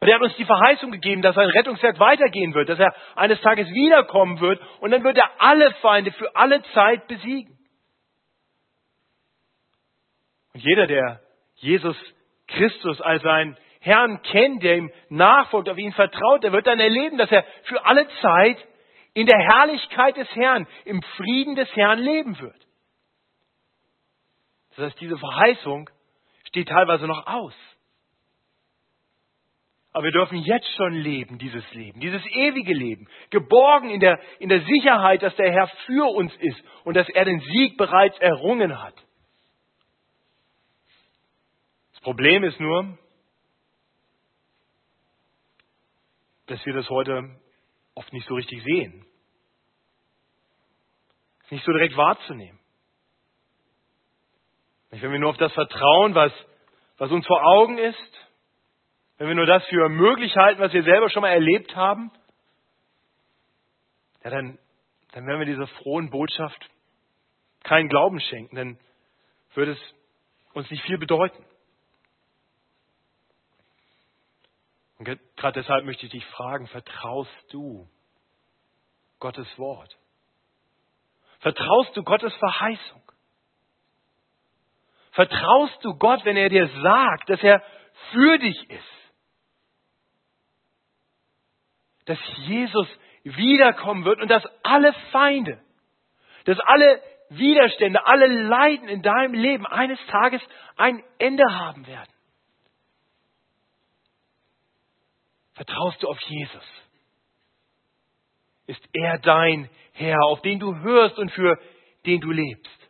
Und 0.00 0.08
er 0.08 0.16
hat 0.16 0.22
uns 0.22 0.34
die 0.34 0.44
Verheißung 0.44 0.90
gegeben, 0.90 1.22
dass 1.22 1.36
sein 1.36 1.50
Rettungswerk 1.50 2.00
weitergehen 2.00 2.54
wird, 2.54 2.70
dass 2.70 2.80
er 2.80 2.92
eines 3.14 3.40
Tages 3.40 3.68
wiederkommen 3.68 4.40
wird 4.40 4.60
und 4.80 4.90
dann 4.90 5.04
wird 5.04 5.16
er 5.16 5.30
alle 5.38 5.70
Feinde 5.74 6.10
für 6.10 6.34
alle 6.34 6.60
Zeit 6.74 7.06
besiegen. 7.06 7.56
Und 10.54 10.62
jeder, 10.62 10.86
der 10.86 11.20
Jesus 11.56 11.96
Christus 12.46 13.00
als 13.00 13.22
seinen 13.22 13.56
Herrn 13.80 14.20
kennt, 14.22 14.62
der 14.62 14.76
ihm 14.76 14.92
nachfolgt, 15.08 15.68
auf 15.68 15.78
ihn 15.78 15.92
vertraut, 15.92 16.42
der 16.42 16.52
wird 16.52 16.66
dann 16.66 16.80
erleben, 16.80 17.16
dass 17.18 17.30
er 17.30 17.44
für 17.64 17.84
alle 17.84 18.06
Zeit 18.20 18.58
in 19.14 19.26
der 19.26 19.38
Herrlichkeit 19.38 20.16
des 20.16 20.28
Herrn, 20.34 20.66
im 20.84 21.02
Frieden 21.16 21.54
des 21.54 21.74
Herrn 21.74 21.98
leben 21.98 22.38
wird. 22.40 22.66
Das 24.70 24.86
heißt, 24.86 25.00
diese 25.00 25.18
Verheißung 25.18 25.88
steht 26.48 26.68
teilweise 26.68 27.06
noch 27.06 27.26
aus. 27.26 27.54
Aber 29.92 30.04
wir 30.04 30.12
dürfen 30.12 30.38
jetzt 30.38 30.68
schon 30.76 30.92
leben, 30.92 31.38
dieses 31.38 31.64
Leben, 31.74 32.00
dieses 32.00 32.24
ewige 32.26 32.72
Leben, 32.72 33.08
geborgen 33.30 33.90
in 33.90 33.98
der, 33.98 34.20
in 34.38 34.48
der 34.48 34.60
Sicherheit, 34.60 35.22
dass 35.22 35.34
der 35.34 35.50
Herr 35.50 35.68
für 35.86 36.14
uns 36.14 36.32
ist 36.36 36.62
und 36.84 36.96
dass 36.96 37.08
er 37.08 37.24
den 37.24 37.40
Sieg 37.40 37.76
bereits 37.76 38.16
errungen 38.20 38.80
hat. 38.80 38.94
Problem 42.00 42.44
ist 42.44 42.58
nur, 42.58 42.98
dass 46.46 46.64
wir 46.64 46.72
das 46.72 46.88
heute 46.88 47.40
oft 47.94 48.12
nicht 48.12 48.26
so 48.26 48.34
richtig 48.34 48.62
sehen. 48.64 49.06
Nicht 51.50 51.64
so 51.64 51.72
direkt 51.72 51.96
wahrzunehmen. 51.96 52.58
Wenn 54.90 55.12
wir 55.12 55.18
nur 55.18 55.30
auf 55.30 55.36
das 55.36 55.52
vertrauen, 55.52 56.14
was, 56.14 56.32
was 56.98 57.10
uns 57.10 57.26
vor 57.26 57.44
Augen 57.44 57.78
ist, 57.78 58.28
wenn 59.18 59.28
wir 59.28 59.34
nur 59.34 59.46
das 59.46 59.64
für 59.66 59.88
möglich 59.88 60.34
halten, 60.36 60.60
was 60.60 60.72
wir 60.72 60.82
selber 60.82 61.10
schon 61.10 61.22
mal 61.22 61.30
erlebt 61.30 61.74
haben, 61.76 62.10
ja, 64.24 64.30
dann, 64.30 64.58
dann 65.12 65.26
werden 65.26 65.40
wir 65.40 65.46
dieser 65.46 65.66
frohen 65.66 66.10
Botschaft 66.10 66.70
keinen 67.62 67.88
Glauben 67.88 68.20
schenken, 68.20 68.56
dann 68.56 68.78
würde 69.54 69.72
es 69.72 69.94
uns 70.54 70.70
nicht 70.70 70.82
viel 70.84 70.98
bedeuten. 70.98 71.44
Und 75.00 75.06
gerade 75.06 75.58
deshalb 75.58 75.86
möchte 75.86 76.04
ich 76.04 76.12
dich 76.12 76.26
fragen, 76.26 76.66
vertraust 76.66 77.32
du 77.48 77.88
Gottes 79.18 79.48
Wort? 79.58 79.96
Vertraust 81.38 81.96
du 81.96 82.02
Gottes 82.02 82.34
Verheißung? 82.34 83.00
Vertraust 85.12 85.82
du 85.82 85.96
Gott, 85.96 86.22
wenn 86.26 86.36
er 86.36 86.50
dir 86.50 86.68
sagt, 86.82 87.30
dass 87.30 87.42
er 87.42 87.62
für 88.12 88.38
dich 88.40 88.68
ist? 88.68 89.12
Dass 92.04 92.18
Jesus 92.46 92.86
wiederkommen 93.24 94.04
wird 94.04 94.20
und 94.20 94.28
dass 94.28 94.44
alle 94.62 94.92
Feinde, 95.12 95.62
dass 96.44 96.60
alle 96.60 97.02
Widerstände, 97.30 98.04
alle 98.04 98.26
Leiden 98.26 98.90
in 98.90 99.00
deinem 99.00 99.32
Leben 99.32 99.66
eines 99.66 99.98
Tages 100.08 100.42
ein 100.76 101.02
Ende 101.16 101.44
haben 101.50 101.86
werden. 101.86 102.12
Vertraust 105.60 106.02
du 106.02 106.08
auf 106.08 106.18
Jesus? 106.22 106.64
Ist 108.64 108.82
er 108.94 109.18
dein 109.18 109.68
Herr, 109.92 110.16
auf 110.24 110.40
den 110.40 110.58
du 110.58 110.74
hörst 110.74 111.18
und 111.18 111.30
für 111.32 111.60
den 112.06 112.18
du 112.22 112.30
lebst? 112.30 112.88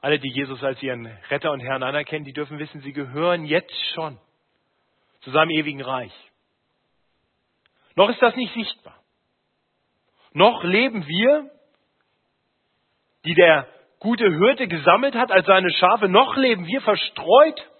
Alle, 0.00 0.20
die 0.20 0.30
Jesus 0.30 0.62
als 0.62 0.80
ihren 0.84 1.04
Retter 1.30 1.50
und 1.50 1.58
Herrn 1.58 1.82
anerkennen, 1.82 2.24
die 2.24 2.32
dürfen 2.32 2.60
wissen, 2.60 2.80
sie 2.82 2.92
gehören 2.92 3.44
jetzt 3.44 3.74
schon 3.94 4.20
zu 5.22 5.32
seinem 5.32 5.50
ewigen 5.50 5.82
Reich. 5.82 6.14
Noch 7.96 8.08
ist 8.08 8.22
das 8.22 8.36
nicht 8.36 8.54
sichtbar. 8.54 9.02
Noch 10.32 10.62
leben 10.62 11.08
wir, 11.08 11.50
die 13.24 13.34
der 13.34 13.73
gute 14.04 14.28
Hirte 14.28 14.68
gesammelt 14.68 15.14
hat 15.14 15.32
als 15.32 15.46
seine 15.46 15.70
Schafe, 15.70 16.10
noch 16.10 16.36
leben 16.36 16.66
wir 16.66 16.82
verstreut 16.82 17.70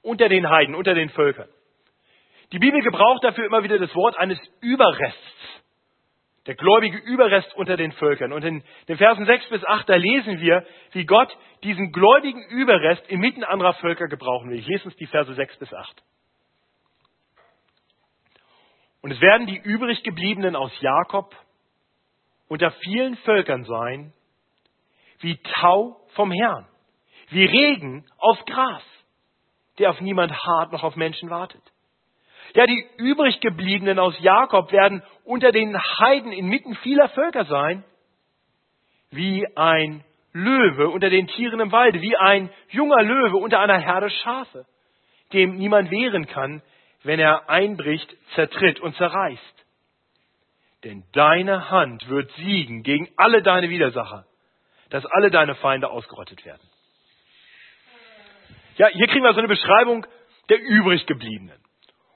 unter 0.00 0.28
den 0.28 0.48
Heiden, 0.48 0.76
unter 0.76 0.94
den 0.94 1.10
Völkern. 1.10 1.48
Die 2.52 2.60
Bibel 2.60 2.80
gebraucht 2.82 3.24
dafür 3.24 3.46
immer 3.46 3.64
wieder 3.64 3.78
das 3.78 3.92
Wort 3.96 4.16
eines 4.16 4.38
Überrests. 4.60 5.18
Der 6.46 6.54
gläubige 6.54 6.98
Überrest 6.98 7.52
unter 7.56 7.76
den 7.76 7.90
Völkern. 7.92 8.32
Und 8.32 8.44
in 8.44 8.62
den 8.88 8.96
Versen 8.96 9.26
6 9.26 9.50
bis 9.50 9.64
8, 9.64 9.88
da 9.88 9.96
lesen 9.96 10.40
wir, 10.40 10.64
wie 10.92 11.04
Gott 11.04 11.36
diesen 11.64 11.90
gläubigen 11.90 12.42
Überrest 12.48 13.06
inmitten 13.08 13.42
anderer 13.42 13.74
Völker 13.74 14.06
gebrauchen 14.06 14.50
will. 14.50 14.58
Ich 14.58 14.66
lese 14.68 14.84
uns 14.84 14.96
die 14.96 15.06
Verse 15.06 15.34
6 15.34 15.58
bis 15.58 15.74
8. 15.74 16.02
Und 19.02 19.10
es 19.10 19.20
werden 19.20 19.48
die 19.48 19.58
übrig 19.58 20.04
gebliebenen 20.04 20.54
aus 20.54 20.72
Jakob 20.80 21.34
unter 22.48 22.70
vielen 22.70 23.16
Völkern 23.16 23.64
sein, 23.64 24.12
wie 25.20 25.36
Tau 25.60 25.96
vom 26.14 26.32
Herrn, 26.32 26.66
wie 27.28 27.44
Regen 27.44 28.04
aufs 28.18 28.44
Gras, 28.46 28.82
der 29.78 29.90
auf 29.90 30.00
niemand 30.00 30.32
hart 30.32 30.72
noch 30.72 30.82
auf 30.82 30.96
Menschen 30.96 31.30
wartet. 31.30 31.62
Ja, 32.54 32.66
die 32.66 32.84
übrig 32.96 33.40
gebliebenen 33.40 33.98
aus 33.98 34.18
Jakob 34.20 34.72
werden 34.72 35.02
unter 35.24 35.52
den 35.52 35.76
Heiden 35.78 36.32
inmitten 36.32 36.74
vieler 36.76 37.08
Völker 37.10 37.44
sein, 37.44 37.84
wie 39.10 39.46
ein 39.56 40.04
Löwe 40.32 40.88
unter 40.88 41.10
den 41.10 41.26
Tieren 41.26 41.60
im 41.60 41.72
Walde, 41.72 42.00
wie 42.00 42.16
ein 42.16 42.50
junger 42.68 43.02
Löwe 43.02 43.36
unter 43.36 43.60
einer 43.60 43.78
Herde 43.78 44.10
Schafe, 44.10 44.66
dem 45.32 45.56
niemand 45.56 45.90
wehren 45.90 46.26
kann, 46.26 46.62
wenn 47.02 47.18
er 47.18 47.48
einbricht, 47.48 48.14
zertritt 48.34 48.80
und 48.80 48.94
zerreißt. 48.96 49.66
Denn 50.84 51.04
deine 51.12 51.70
Hand 51.70 52.08
wird 52.08 52.30
siegen 52.32 52.82
gegen 52.82 53.08
alle 53.16 53.42
deine 53.42 53.68
Widersacher, 53.68 54.24
dass 54.90 55.06
alle 55.06 55.30
deine 55.30 55.54
Feinde 55.54 55.88
ausgerottet 55.88 56.44
werden. 56.44 56.62
Ja, 58.76 58.88
hier 58.88 59.06
kriegen 59.06 59.24
wir 59.24 59.32
so 59.32 59.38
eine 59.38 59.48
Beschreibung 59.48 60.06
der 60.48 60.60
übriggebliebenen. 60.60 61.58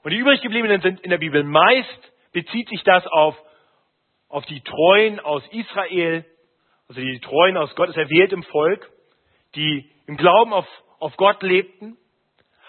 Und 0.03 0.11
die 0.11 0.17
übriggebliebenen 0.17 0.81
sind 0.81 0.99
in 1.01 1.09
der 1.09 1.17
Bibel 1.17 1.43
meist 1.43 2.11
bezieht 2.31 2.67
sich 2.69 2.83
das 2.83 3.05
auf, 3.07 3.35
auf 4.27 4.45
die 4.45 4.61
Treuen 4.61 5.19
aus 5.19 5.41
Israel, 5.51 6.25
also 6.87 7.01
die 7.01 7.19
Treuen 7.19 7.57
aus 7.57 7.73
Gottes 7.75 7.95
erwähltem 7.95 8.43
Volk, 8.43 8.89
die 9.55 9.89
im 10.05 10.17
Glauben 10.17 10.53
auf, 10.53 10.67
auf 10.99 11.15
Gott 11.17 11.41
lebten. 11.41 11.97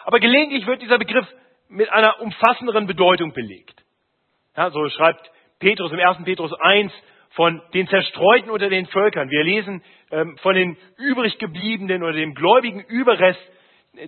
Aber 0.05 0.21
gelegentlich 0.21 0.67
wird 0.67 0.83
dieser 0.83 0.99
Begriff 0.99 1.27
mit 1.69 1.91
einer 1.91 2.21
umfassenderen 2.21 2.87
Bedeutung 2.87 3.33
belegt. 3.33 3.85
Ja, 4.57 4.71
so 4.71 4.89
schreibt 4.89 5.31
Petrus 5.59 5.91
im 5.91 5.99
1. 5.99 6.25
Petrus 6.25 6.53
1 6.53 6.93
von 7.37 7.63
den 7.75 7.87
Zerstreuten 7.87 8.51
unter 8.51 8.71
den 8.71 8.87
Völkern. 8.87 9.29
Wir 9.29 9.45
lesen 9.45 9.85
ähm, 10.11 10.39
von 10.39 10.55
den 10.55 10.79
übriggebliebenen 10.97 12.03
oder 12.03 12.15
dem 12.15 12.35
gläubigen 12.35 12.81
Überrest. 12.81 13.39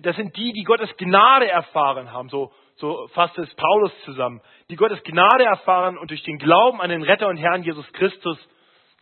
Das 0.01 0.15
sind 0.15 0.35
die, 0.35 0.51
die 0.51 0.63
Gottes 0.63 0.89
Gnade 0.97 1.47
erfahren 1.47 2.11
haben. 2.11 2.29
So, 2.29 2.51
so 2.77 3.07
fasst 3.09 3.37
es 3.37 3.53
Paulus 3.53 3.91
zusammen. 4.03 4.41
Die 4.71 4.75
Gottes 4.75 5.03
Gnade 5.03 5.43
erfahren 5.43 5.99
und 5.99 6.09
durch 6.09 6.23
den 6.23 6.39
Glauben 6.39 6.81
an 6.81 6.89
den 6.89 7.03
Retter 7.03 7.27
und 7.27 7.37
Herrn 7.37 7.61
Jesus 7.61 7.85
Christus 7.93 8.37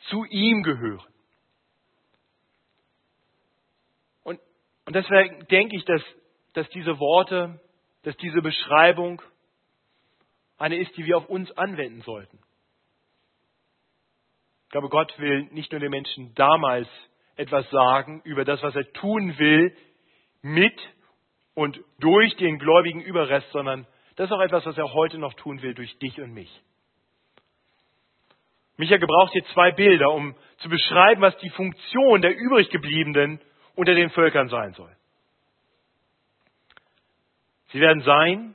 zu 0.10 0.26
ihm 0.26 0.62
gehören. 0.62 1.08
Und, 4.24 4.42
und 4.86 4.94
deswegen 4.94 5.48
denke 5.48 5.78
ich, 5.78 5.86
dass, 5.86 6.02
dass 6.52 6.68
diese 6.72 7.00
Worte, 7.00 7.62
dass 8.04 8.18
diese 8.18 8.42
Beschreibung 8.42 9.22
eine 10.58 10.76
ist, 10.76 10.98
die 10.98 11.06
wir 11.06 11.16
auf 11.16 11.30
uns 11.30 11.50
anwenden 11.58 12.02
sollten. 12.02 12.40
Ich 14.68 14.72
glaube, 14.72 14.90
Gott 14.90 15.18
will 15.18 15.48
nicht 15.52 15.72
nur 15.72 15.80
den 15.80 15.92
Menschen 15.92 16.36
damals 16.36 16.90
etwas 17.38 17.70
sagen 17.70 18.22
über 18.26 18.44
das, 18.44 18.62
was 18.62 18.76
er 18.76 18.92
tun 18.92 19.38
will, 19.38 19.74
mit 20.42 20.78
und 21.54 21.80
durch 22.00 22.36
den 22.36 22.60
gläubigen 22.60 23.00
Überrest, 23.00 23.50
sondern 23.52 23.88
das 24.18 24.30
ist 24.30 24.36
auch 24.36 24.42
etwas, 24.42 24.66
was 24.66 24.78
er 24.78 24.94
heute 24.94 25.20
noch 25.20 25.34
tun 25.36 25.62
will 25.62 25.74
durch 25.74 25.98
dich 26.00 26.20
und 26.20 26.34
mich. 26.34 26.52
Micha 28.76 28.98
gebraucht 28.98 29.32
hier 29.32 29.46
zwei 29.54 29.72
Bilder, 29.72 30.12
um 30.12 30.36
zu 30.58 30.68
beschreiben, 30.68 31.22
was 31.22 31.38
die 31.38 31.50
Funktion 31.52 32.22
der 32.22 32.36
übriggebliebenen 32.36 33.40
unter 33.76 33.96
den 33.96 34.10
Völkern 34.10 34.50
sein 34.50 34.74
soll. 34.74 34.94
Sie 37.70 37.80
werden 37.80 38.02
sein 38.02 38.54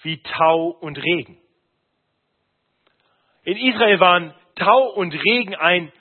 wie 0.00 0.22
Tau 0.22 0.68
und 0.68 0.96
Regen. 0.96 1.36
In 3.44 3.58
Israel 3.58 4.00
waren 4.00 4.34
Tau 4.56 4.90
und 4.94 5.12
Regen 5.12 5.54
ein, 5.54 5.92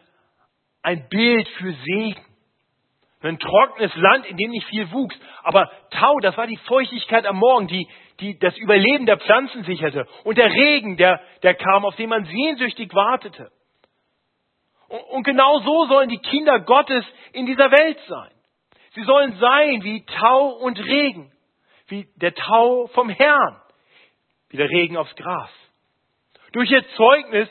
ein 0.82 1.08
Bild 1.10 1.48
für 1.58 1.74
Segen. 1.74 2.26
Ein 3.22 3.38
trockenes 3.38 3.94
Land, 3.96 4.26
in 4.28 4.38
dem 4.38 4.52
nicht 4.52 4.68
viel 4.68 4.90
wuchs. 4.92 5.16
Aber 5.44 5.70
Tau, 5.92 6.20
das 6.22 6.38
war 6.38 6.48
die 6.48 6.58
Feuchtigkeit 6.58 7.26
am 7.26 7.36
Morgen, 7.36 7.68
die, 7.68 7.88
die 8.22 8.40
das 8.40 8.58
Überleben 8.58 9.06
der 9.06 9.18
Pflanzen 9.18 9.64
sicherte. 9.64 10.08
Und 10.24 10.38
der 10.38 10.50
Regen, 10.50 10.96
der, 10.96 11.22
der 11.44 11.54
kam, 11.56 11.84
auf 11.84 11.96
den 11.98 12.10
man 12.10 12.24
sehnsüchtig 12.26 12.94
wartete. 12.94 13.52
Und, 14.88 15.02
und 15.02 15.24
genau 15.24 15.60
so 15.60 15.86
sollen 15.88 16.08
die 16.08 16.20
Kinder 16.20 16.62
Gottes 16.62 17.06
in 17.34 17.46
dieser 17.46 17.72
Welt 17.72 18.00
sein. 18.08 18.32
Sie 18.96 19.04
sollen 19.04 19.36
sein 19.38 19.84
wie 19.84 20.06
Tau 20.06 20.50
und 20.50 20.80
Regen. 20.80 21.32
Wie 21.88 22.08
der 22.16 22.34
Tau 22.34 22.88
vom 22.88 23.10
Herrn. 23.10 23.62
Wie 24.50 24.58
der 24.58 24.70
Regen 24.70 24.96
aufs 24.96 25.16
Gras. 25.16 25.52
Durch 26.54 26.72
ihr 26.72 26.88
Zeugnis 26.96 27.50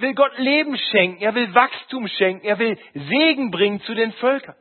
will 0.00 0.14
Gott 0.14 0.36
Leben 0.38 0.76
schenken. 0.76 1.22
Er 1.22 1.34
will 1.34 1.54
Wachstum 1.54 2.08
schenken. 2.08 2.46
Er 2.46 2.58
will 2.58 2.78
Segen 2.94 3.50
bringen 3.50 3.80
zu 3.82 3.94
den 3.94 4.12
Völkern. 4.12 4.56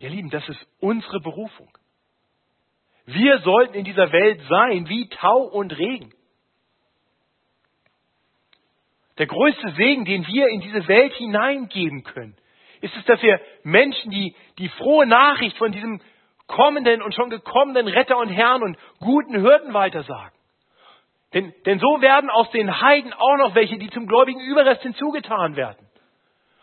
Ihr 0.00 0.10
Lieben, 0.10 0.30
das 0.30 0.48
ist 0.48 0.66
unsere 0.80 1.20
Berufung. 1.20 1.70
Wir 3.06 3.38
sollten 3.40 3.74
in 3.74 3.84
dieser 3.84 4.12
Welt 4.12 4.40
sein 4.48 4.88
wie 4.88 5.08
Tau 5.08 5.42
und 5.42 5.76
Regen. 5.76 6.12
Der 9.16 9.26
größte 9.26 9.72
Segen, 9.72 10.04
den 10.04 10.26
wir 10.26 10.48
in 10.48 10.60
diese 10.60 10.86
Welt 10.86 11.12
hineingeben 11.14 12.04
können, 12.04 12.36
ist 12.80 12.94
es, 12.96 13.04
dass 13.06 13.20
wir 13.22 13.40
Menschen 13.64 14.10
die, 14.12 14.36
die 14.58 14.68
frohe 14.68 15.06
Nachricht 15.06 15.56
von 15.56 15.72
diesem 15.72 16.00
kommenden 16.46 17.02
und 17.02 17.14
schon 17.14 17.30
gekommenen 17.30 17.88
Retter 17.88 18.18
und 18.18 18.28
Herrn 18.28 18.62
und 18.62 18.78
guten 19.00 19.40
Hirten 19.40 19.74
weitersagen. 19.74 20.37
Denn, 21.34 21.52
denn 21.66 21.78
so 21.78 22.00
werden 22.00 22.30
aus 22.30 22.50
den 22.52 22.80
Heiden 22.80 23.12
auch 23.12 23.36
noch 23.36 23.54
welche, 23.54 23.78
die 23.78 23.90
zum 23.90 24.06
gläubigen 24.06 24.40
Überrest 24.40 24.82
hinzugetan 24.82 25.56
werden. 25.56 25.86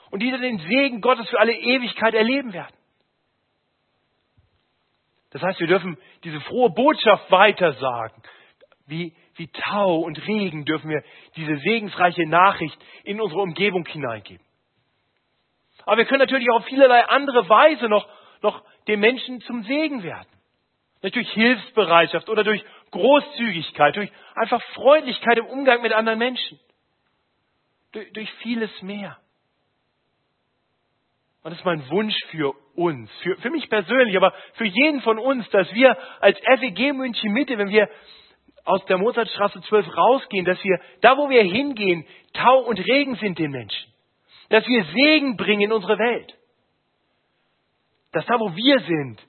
Und 0.10 0.22
die 0.22 0.32
dann 0.32 0.42
den 0.42 0.60
Segen 0.60 1.02
Gottes 1.02 1.30
für 1.30 1.40
alle 1.40 1.54
Ewigkeit 1.54 2.14
erleben 2.14 2.54
werden. 2.54 2.74
Das 5.32 5.42
heißt, 5.42 5.60
wir 5.60 5.68
dürfen 5.68 5.98
diese 6.24 6.40
frohe 6.42 6.70
Botschaft 6.70 7.30
weitersagen. 7.30 8.24
Wie, 8.88 9.14
wie 9.36 9.48
Tau 9.48 9.98
und 9.98 10.26
Regen 10.28 10.64
dürfen 10.64 10.90
wir 10.90 11.04
diese 11.36 11.58
segensreiche 11.58 12.26
Nachricht 12.28 12.78
in 13.04 13.20
unsere 13.20 13.42
Umgebung 13.42 13.86
hineingeben. 13.86 14.46
Aber 15.86 15.98
wir 15.98 16.06
können 16.06 16.20
natürlich 16.20 16.50
auch 16.52 16.60
auf 16.60 16.66
vielerlei 16.66 17.04
andere 17.06 17.48
Weise 17.50 17.90
noch, 17.90 18.08
noch 18.42 18.64
den 18.88 19.00
Menschen 19.00 19.42
zum 19.42 19.64
Segen 19.64 20.04
werden. 20.04 20.28
Durch 21.02 21.30
Hilfsbereitschaft 21.34 22.30
oder 22.30 22.44
durch 22.44 22.64
Großzügigkeit, 22.96 23.96
durch 23.98 24.10
einfach 24.36 24.62
Freundlichkeit 24.74 25.38
im 25.38 25.48
Umgang 25.48 25.82
mit 25.82 25.92
anderen 25.92 26.18
Menschen. 26.18 26.60
Durch, 27.92 28.12
durch 28.14 28.32
vieles 28.36 28.72
mehr. 28.82 29.18
Und 31.44 31.52
das 31.52 31.60
ist 31.60 31.66
mein 31.66 31.90
Wunsch 31.90 32.16
für 32.32 32.54
uns, 32.76 33.12
für, 33.22 33.36
für 33.38 33.50
mich 33.50 33.70
persönlich, 33.70 34.16
aber 34.16 34.34
für 34.54 34.66
jeden 34.66 35.02
von 35.02 35.20
uns, 35.20 35.48
dass 35.50 35.72
wir 35.74 35.98
als 36.22 36.40
FEG 36.40 36.94
München 36.94 37.34
Mitte, 37.34 37.58
wenn 37.58 37.70
wir 37.70 37.90
aus 38.64 38.84
der 38.86 38.98
Mozartstraße 38.98 39.62
12 39.62 39.96
rausgehen, 39.96 40.46
dass 40.46 40.64
wir 40.64 40.80
da, 41.02 41.18
wo 41.18 41.30
wir 41.30 41.44
hingehen, 41.44 42.06
Tau 42.34 42.62
und 42.62 42.80
Regen 42.80 43.16
sind 43.16 43.38
den 43.38 43.52
Menschen. 43.52 43.94
Dass 44.50 44.66
wir 44.66 44.86
Segen 44.86 45.36
bringen 45.38 45.62
in 45.62 45.74
unsere 45.74 46.00
Welt. 46.00 46.34
Dass 48.14 48.26
da, 48.26 48.40
wo 48.40 48.56
wir 48.56 48.80
sind, 48.80 49.22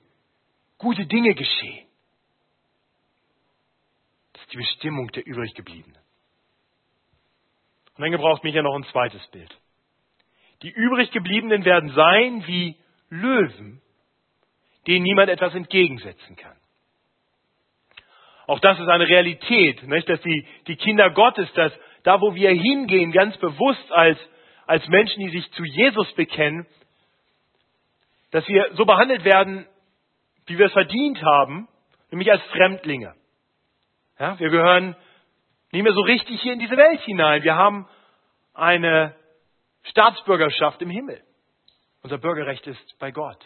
gute 0.77 1.05
Dinge 1.05 1.35
geschehen. 1.35 1.86
Die 4.51 4.57
Bestimmung 4.57 5.11
der 5.11 5.25
übriggebliebenen. 5.25 5.99
Und 7.95 8.01
dann 8.03 8.11
gebraucht 8.11 8.43
mich 8.43 8.53
ja 8.53 8.61
noch 8.61 8.75
ein 8.75 8.85
zweites 8.85 9.25
Bild. 9.27 9.57
Die 10.61 10.69
übriggebliebenen 10.69 11.65
werden 11.65 11.89
sein 11.89 12.45
wie 12.47 12.75
Löwen, 13.09 13.81
denen 14.87 15.03
niemand 15.03 15.29
etwas 15.29 15.53
entgegensetzen 15.53 16.35
kann. 16.35 16.55
Auch 18.47 18.59
das 18.59 18.79
ist 18.79 18.87
eine 18.87 19.07
Realität, 19.07 19.83
nicht? 19.83 20.07
dass 20.07 20.21
die, 20.21 20.47
die 20.67 20.77
Kinder 20.77 21.09
Gottes, 21.09 21.51
dass 21.53 21.73
da, 22.03 22.21
wo 22.21 22.33
wir 22.33 22.51
hingehen, 22.51 23.11
ganz 23.11 23.37
bewusst 23.37 23.91
als, 23.91 24.17
als 24.65 24.87
Menschen, 24.87 25.19
die 25.19 25.29
sich 25.29 25.51
zu 25.51 25.63
Jesus 25.65 26.09
bekennen, 26.13 26.65
dass 28.31 28.47
wir 28.47 28.69
so 28.75 28.85
behandelt 28.85 29.25
werden, 29.25 29.65
wie 30.45 30.57
wir 30.57 30.67
es 30.67 30.73
verdient 30.73 31.21
haben, 31.21 31.67
nämlich 32.11 32.31
als 32.31 32.41
Fremdlinge. 32.43 33.13
Ja, 34.19 34.39
wir 34.39 34.49
gehören 34.49 34.95
nicht 35.71 35.83
mehr 35.83 35.93
so 35.93 36.01
richtig 36.01 36.41
hier 36.41 36.53
in 36.53 36.59
diese 36.59 36.75
Welt 36.75 37.01
hinein. 37.01 37.43
Wir 37.43 37.55
haben 37.55 37.87
eine 38.53 39.15
Staatsbürgerschaft 39.83 40.81
im 40.81 40.89
Himmel. 40.89 41.21
Unser 42.01 42.17
Bürgerrecht 42.17 42.65
ist 42.65 42.99
bei 42.99 43.11
Gott. 43.11 43.37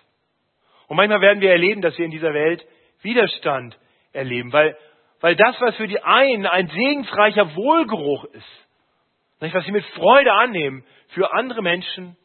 Und 0.87 0.97
manchmal 0.97 1.21
werden 1.21 1.41
wir 1.41 1.51
erleben, 1.51 1.81
dass 1.81 1.97
wir 1.97 2.05
in 2.05 2.11
dieser 2.11 2.33
Welt 2.33 2.65
Widerstand 3.01 3.77
erleben, 4.13 4.53
weil, 4.53 4.77
weil 5.19 5.35
das, 5.35 5.59
was 5.59 5.75
für 5.75 5.87
die 5.87 6.01
einen 6.03 6.45
ein 6.45 6.67
segensreicher 6.67 7.55
Wohlgeruch 7.55 8.25
ist, 8.25 8.67
was 9.39 9.65
sie 9.65 9.71
mit 9.71 9.85
Freude 9.87 10.31
annehmen, 10.33 10.85
für 11.09 11.33
andere 11.33 11.61
Menschen 11.61 12.15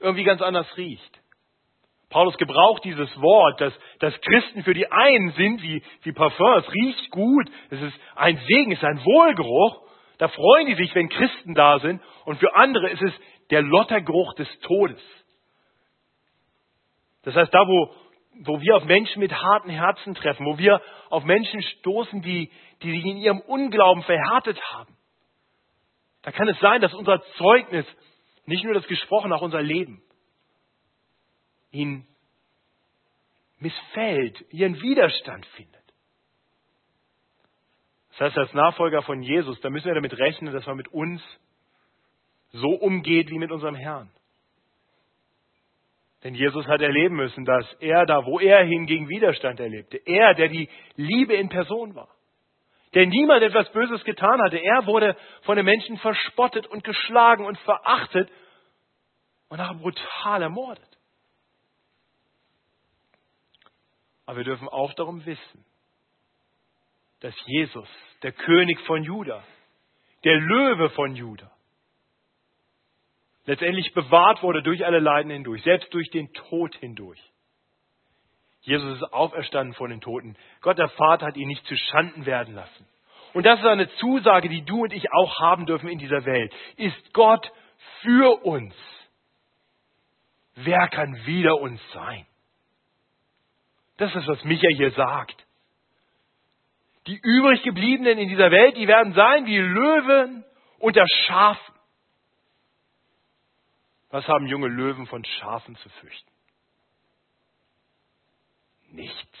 irgendwie 0.00 0.24
ganz 0.24 0.42
anders 0.42 0.66
riecht. 0.76 1.20
Paulus 2.14 2.38
gebraucht 2.38 2.84
dieses 2.84 3.10
Wort, 3.20 3.60
dass, 3.60 3.72
dass 3.98 4.14
Christen 4.20 4.62
für 4.62 4.72
die 4.72 4.86
einen 4.86 5.32
sind 5.32 5.60
wie, 5.62 5.82
wie 6.02 6.12
Parfum. 6.12 6.58
Es 6.58 6.72
riecht 6.72 7.10
gut, 7.10 7.50
es 7.70 7.82
ist 7.82 8.00
ein 8.14 8.36
Segen, 8.36 8.70
es 8.70 8.78
ist 8.78 8.84
ein 8.84 9.04
Wohlgeruch. 9.04 9.82
Da 10.18 10.28
freuen 10.28 10.68
die 10.68 10.76
sich, 10.76 10.94
wenn 10.94 11.08
Christen 11.08 11.54
da 11.54 11.80
sind. 11.80 12.00
Und 12.24 12.38
für 12.38 12.54
andere 12.54 12.88
ist 12.90 13.02
es 13.02 13.12
der 13.50 13.62
Lottergeruch 13.62 14.32
des 14.34 14.48
Todes. 14.60 15.02
Das 17.24 17.34
heißt, 17.34 17.52
da, 17.52 17.66
wo, 17.66 17.92
wo 18.44 18.60
wir 18.60 18.76
auf 18.76 18.84
Menschen 18.84 19.18
mit 19.18 19.32
harten 19.32 19.70
Herzen 19.70 20.14
treffen, 20.14 20.46
wo 20.46 20.56
wir 20.56 20.80
auf 21.10 21.24
Menschen 21.24 21.62
stoßen, 21.62 22.22
die, 22.22 22.48
die 22.84 22.92
sich 22.92 23.04
in 23.04 23.16
ihrem 23.16 23.40
Unglauben 23.40 24.04
verhärtet 24.04 24.62
haben, 24.72 24.96
da 26.22 26.30
kann 26.30 26.46
es 26.46 26.60
sein, 26.60 26.80
dass 26.80 26.94
unser 26.94 27.20
Zeugnis, 27.38 27.86
nicht 28.46 28.62
nur 28.62 28.74
das 28.74 28.86
Gesprochen, 28.86 29.32
auch 29.32 29.42
unser 29.42 29.62
Leben, 29.62 30.03
ihnen 31.74 32.06
missfällt, 33.58 34.44
ihren 34.52 34.80
Widerstand 34.80 35.44
findet. 35.46 35.82
Das 38.10 38.20
heißt, 38.20 38.38
als 38.38 38.54
Nachfolger 38.54 39.02
von 39.02 39.22
Jesus, 39.22 39.60
da 39.60 39.70
müssen 39.70 39.86
wir 39.86 39.94
damit 39.94 40.16
rechnen, 40.16 40.52
dass 40.52 40.66
man 40.66 40.76
mit 40.76 40.88
uns 40.88 41.20
so 42.52 42.68
umgeht 42.68 43.28
wie 43.30 43.38
mit 43.38 43.50
unserem 43.50 43.74
Herrn. 43.74 44.10
Denn 46.22 46.34
Jesus 46.34 46.66
hat 46.66 46.80
erleben 46.80 47.16
müssen, 47.16 47.44
dass 47.44 47.70
er 47.80 48.06
da, 48.06 48.24
wo 48.24 48.38
er 48.38 48.64
hingegen 48.64 49.08
Widerstand 49.08 49.60
erlebte, 49.60 50.00
er, 50.06 50.34
der 50.34 50.48
die 50.48 50.70
Liebe 50.96 51.34
in 51.34 51.48
Person 51.48 51.94
war, 51.94 52.08
der 52.94 53.06
niemand 53.06 53.42
etwas 53.42 53.70
Böses 53.72 54.04
getan 54.04 54.40
hatte, 54.40 54.56
er 54.58 54.86
wurde 54.86 55.16
von 55.42 55.56
den 55.56 55.66
Menschen 55.66 55.98
verspottet 55.98 56.66
und 56.68 56.84
geschlagen 56.84 57.44
und 57.44 57.58
verachtet 57.58 58.30
und 59.48 59.58
nachher 59.58 59.74
brutal 59.74 60.42
ermordet. 60.42 60.93
Aber 64.26 64.38
wir 64.38 64.44
dürfen 64.44 64.68
auch 64.68 64.92
darum 64.94 65.24
wissen, 65.26 65.64
dass 67.20 67.34
Jesus, 67.46 67.88
der 68.22 68.32
König 68.32 68.80
von 68.80 69.02
Juda, 69.02 69.42
der 70.24 70.36
Löwe 70.36 70.90
von 70.90 71.14
Juda, 71.14 71.50
letztendlich 73.46 73.92
bewahrt 73.92 74.42
wurde 74.42 74.62
durch 74.62 74.84
alle 74.84 74.98
Leiden 74.98 75.30
hindurch, 75.30 75.62
selbst 75.62 75.92
durch 75.92 76.10
den 76.10 76.32
Tod 76.32 76.74
hindurch. 76.76 77.20
Jesus 78.62 78.96
ist 78.96 79.12
auferstanden 79.12 79.74
von 79.74 79.90
den 79.90 80.00
Toten. 80.00 80.36
Gott 80.62 80.78
der 80.78 80.88
Vater 80.88 81.26
hat 81.26 81.36
ihn 81.36 81.48
nicht 81.48 81.66
zu 81.66 81.76
Schanden 81.76 82.24
werden 82.24 82.54
lassen. 82.54 82.86
Und 83.34 83.44
das 83.44 83.58
ist 83.58 83.66
eine 83.66 83.90
Zusage, 83.96 84.48
die 84.48 84.64
du 84.64 84.84
und 84.84 84.92
ich 84.92 85.12
auch 85.12 85.38
haben 85.40 85.66
dürfen 85.66 85.88
in 85.88 85.98
dieser 85.98 86.24
Welt. 86.24 86.54
Ist 86.76 87.12
Gott 87.12 87.50
für 88.00 88.44
uns? 88.44 88.74
Wer 90.54 90.88
kann 90.88 91.14
wider 91.26 91.60
uns 91.60 91.80
sein? 91.92 92.26
Das 93.96 94.14
ist, 94.14 94.26
was 94.26 94.42
Micha 94.44 94.68
hier 94.68 94.90
sagt. 94.92 95.44
Die 97.06 97.18
übrig 97.22 97.62
gebliebenen 97.62 98.18
in 98.18 98.28
dieser 98.28 98.50
Welt, 98.50 98.76
die 98.76 98.88
werden 98.88 99.12
sein 99.12 99.46
wie 99.46 99.58
Löwen 99.58 100.44
unter 100.78 101.04
Schafen. 101.06 101.74
Was 104.10 104.26
haben 104.26 104.46
junge 104.46 104.68
Löwen 104.68 105.06
von 105.06 105.24
Schafen 105.24 105.76
zu 105.76 105.88
fürchten? 105.88 106.30
Nichts. 108.92 109.38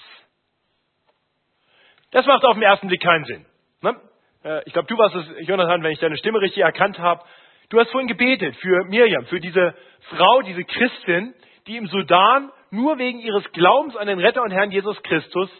Das 2.10 2.26
macht 2.26 2.44
auf 2.44 2.54
den 2.54 2.62
ersten 2.62 2.88
Blick 2.88 3.02
keinen 3.02 3.24
Sinn. 3.24 3.46
Ne? 3.80 4.00
Äh, 4.44 4.62
ich 4.66 4.72
glaube, 4.72 4.88
du 4.88 4.98
warst 4.98 5.14
es, 5.14 5.46
Jonathan, 5.46 5.82
wenn 5.82 5.92
ich 5.92 5.98
deine 6.00 6.16
Stimme 6.16 6.40
richtig 6.40 6.62
erkannt 6.62 6.98
habe. 6.98 7.24
Du 7.70 7.80
hast 7.80 7.90
vorhin 7.90 8.08
gebetet 8.08 8.54
für 8.56 8.84
Miriam, 8.84 9.26
für 9.26 9.40
diese 9.40 9.74
Frau, 10.10 10.42
diese 10.42 10.64
Christin, 10.64 11.34
die 11.66 11.76
im 11.76 11.86
Sudan 11.86 12.52
nur 12.74 12.98
wegen 12.98 13.20
ihres 13.20 13.44
Glaubens 13.52 13.96
an 13.96 14.06
den 14.06 14.18
Retter 14.18 14.42
und 14.42 14.50
Herrn 14.50 14.70
Jesus 14.70 15.00
Christus 15.02 15.50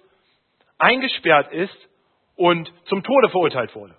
eingesperrt 0.78 1.52
ist 1.52 1.88
und 2.36 2.72
zum 2.86 3.02
Tode 3.02 3.28
verurteilt 3.28 3.74
wurde. 3.74 3.94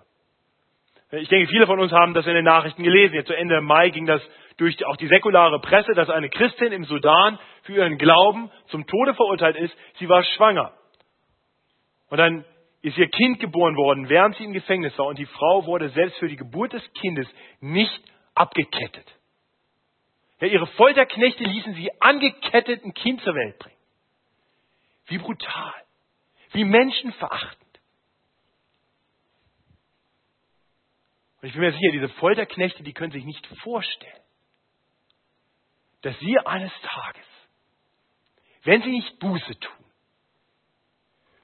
Ich 1.12 1.28
denke, 1.28 1.48
viele 1.48 1.66
von 1.66 1.78
uns 1.78 1.92
haben 1.92 2.14
das 2.14 2.26
in 2.26 2.34
den 2.34 2.44
Nachrichten 2.44 2.82
gelesen. 2.82 3.14
Jetzt 3.14 3.28
zu 3.28 3.36
Ende 3.36 3.60
Mai 3.60 3.90
ging 3.90 4.06
das 4.06 4.20
durch 4.56 4.84
auch 4.86 4.96
die 4.96 5.06
säkulare 5.06 5.60
Presse, 5.60 5.92
dass 5.94 6.10
eine 6.10 6.28
Christin 6.28 6.72
im 6.72 6.84
Sudan 6.84 7.38
für 7.62 7.74
ihren 7.74 7.96
Glauben 7.96 8.50
zum 8.68 8.86
Tode 8.86 9.14
verurteilt 9.14 9.56
ist. 9.56 9.74
Sie 9.98 10.08
war 10.08 10.22
schwanger. 10.24 10.72
Und 12.10 12.18
dann 12.18 12.44
ist 12.82 12.98
ihr 12.98 13.08
Kind 13.08 13.40
geboren 13.40 13.76
worden, 13.76 14.08
während 14.08 14.36
sie 14.36 14.44
im 14.44 14.52
Gefängnis 14.52 14.98
war. 14.98 15.06
Und 15.06 15.18
die 15.18 15.26
Frau 15.26 15.66
wurde 15.66 15.88
selbst 15.90 16.18
für 16.18 16.28
die 16.28 16.36
Geburt 16.36 16.72
des 16.72 16.82
Kindes 16.94 17.28
nicht 17.60 18.02
abgekettet. 18.34 19.15
Ja, 20.40 20.48
ihre 20.48 20.66
Folterknechte 20.66 21.44
ließen 21.44 21.74
sie 21.74 21.90
angekettet 22.00 22.84
ein 22.84 22.92
Kind 22.92 23.22
zur 23.22 23.34
Welt 23.34 23.58
bringen. 23.58 23.76
Wie 25.06 25.18
brutal. 25.18 25.74
Wie 26.52 26.64
menschenverachtend. 26.64 27.66
Und 31.40 31.48
ich 31.48 31.52
bin 31.52 31.62
mir 31.62 31.72
sicher, 31.72 31.92
diese 31.92 32.08
Folterknechte, 32.10 32.82
die 32.82 32.92
können 32.92 33.12
sich 33.12 33.24
nicht 33.24 33.46
vorstellen, 33.62 34.22
dass 36.02 36.18
sie 36.18 36.38
eines 36.40 36.72
Tages, 36.82 37.26
wenn 38.64 38.82
sie 38.82 38.90
nicht 38.90 39.18
Buße 39.18 39.58
tun, 39.58 39.86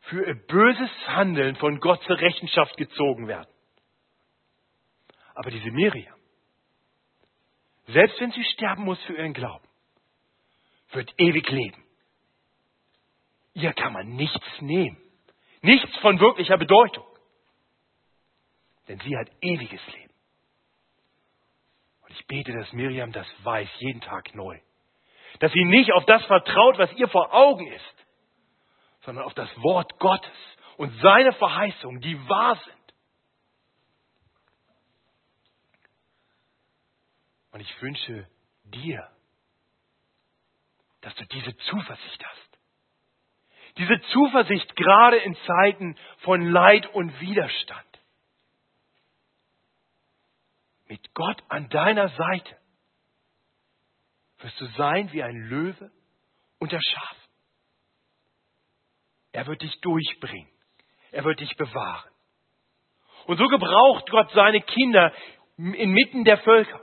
für 0.03 0.27
ihr 0.27 0.35
böses 0.35 0.91
Handeln 1.07 1.57
von 1.57 1.81
Gott 1.81 2.03
zur 2.05 2.19
Rechenschaft 2.19 2.77
gezogen 2.77 3.29
werden. 3.29 3.49
Aber 5.35 5.51
diese 5.51 5.71
Miriam, 5.71 6.19
selbst 7.87 8.21
wenn 8.21 8.31
sie 8.33 8.45
sterben 8.45 8.85
muss 8.85 9.03
für 9.05 9.17
ihren 9.17 9.33
Glauben, 9.33 9.67
wird 10.93 11.13
ewig 11.19 11.49
leben. 11.51 11.83
Ihr 13.55 13.73
kann 13.73 13.93
man 13.93 14.09
nichts 14.11 14.47
nehmen. 14.61 14.97
Nichts 15.61 15.95
von 15.99 16.19
wirklicher 16.19 16.57
Bedeutung. 16.57 17.07
Denn 18.89 18.99
sie 19.01 19.17
hat 19.17 19.29
ewiges 19.41 19.81
Leben. 19.93 20.13
Und 22.03 22.11
ich 22.13 22.27
bete, 22.27 22.53
dass 22.53 22.73
Miriam 22.73 23.13
das 23.13 23.27
weiß, 23.45 23.69
jeden 23.79 24.01
Tag 24.01 24.35
neu. 24.35 24.59
Dass 25.39 25.53
sie 25.53 25.65
nicht 25.65 25.93
auf 25.93 26.05
das 26.07 26.25
vertraut, 26.25 26.79
was 26.79 26.93
ihr 26.95 27.09
vor 27.09 27.33
Augen 27.33 27.67
ist, 27.67 28.07
sondern 29.03 29.25
auf 29.25 29.35
das 29.35 29.51
Wort 29.63 29.99
Gottes 29.99 30.31
und 30.77 30.93
seine 31.01 31.33
Verheißungen, 31.33 32.01
die 32.01 32.19
wahr 32.29 32.57
sind. 32.57 32.82
Und 37.53 37.61
ich 37.61 37.83
wünsche 37.83 38.27
dir, 38.65 39.09
dass 41.03 41.15
du 41.17 41.25
diese 41.27 41.57
Zuversicht 41.57 42.25
hast. 42.25 42.59
Diese 43.77 44.01
Zuversicht 44.13 44.77
gerade 44.77 45.19
in 45.19 45.35
Zeiten 45.47 45.97
von 46.19 46.43
Leid 46.43 46.87
und 46.95 47.21
Widerstand. 47.21 47.87
Mit 50.89 51.15
Gott 51.15 51.43
an 51.49 51.69
deiner 51.71 52.09
Seite 52.09 52.59
wirst 54.39 54.61
du 54.61 54.67
sein 54.77 55.11
wie 55.13 55.23
ein 55.23 55.37
Löwe 55.37 55.91
unter 56.59 56.79
Schaf. 56.81 57.17
Er 59.33 59.47
wird 59.47 59.63
dich 59.63 59.81
durchbringen. 59.81 60.51
Er 61.11 61.25
wird 61.25 61.41
dich 61.41 61.57
bewahren. 61.57 62.11
Und 63.27 63.39
so 63.39 63.47
gebraucht 63.47 64.11
Gott 64.11 64.31
seine 64.33 64.61
Kinder 64.61 65.13
inmitten 65.57 66.25
der 66.25 66.39
Völker. 66.39 66.82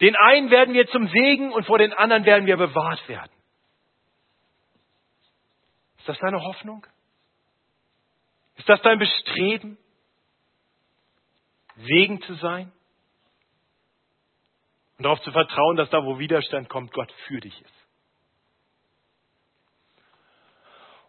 Den 0.00 0.14
einen 0.16 0.50
werden 0.50 0.74
wir 0.74 0.86
zum 0.88 1.08
Segen 1.08 1.52
und 1.52 1.64
vor 1.66 1.78
den 1.78 1.92
anderen 1.92 2.24
werden 2.24 2.46
wir 2.46 2.56
bewahrt 2.56 3.08
werden. 3.08 3.32
Ist 5.98 6.08
das 6.08 6.18
deine 6.18 6.42
Hoffnung? 6.42 6.86
Ist 8.56 8.68
das 8.68 8.80
dein 8.82 8.98
Bestreben, 8.98 9.78
Segen 11.76 12.20
zu 12.22 12.34
sein? 12.34 12.72
Und 14.98 15.04
darauf 15.04 15.20
zu 15.22 15.32
vertrauen, 15.32 15.76
dass 15.76 15.90
da, 15.90 16.04
wo 16.04 16.18
Widerstand 16.18 16.68
kommt, 16.68 16.92
Gott 16.92 17.12
für 17.26 17.40
dich 17.40 17.60
ist. 17.60 17.86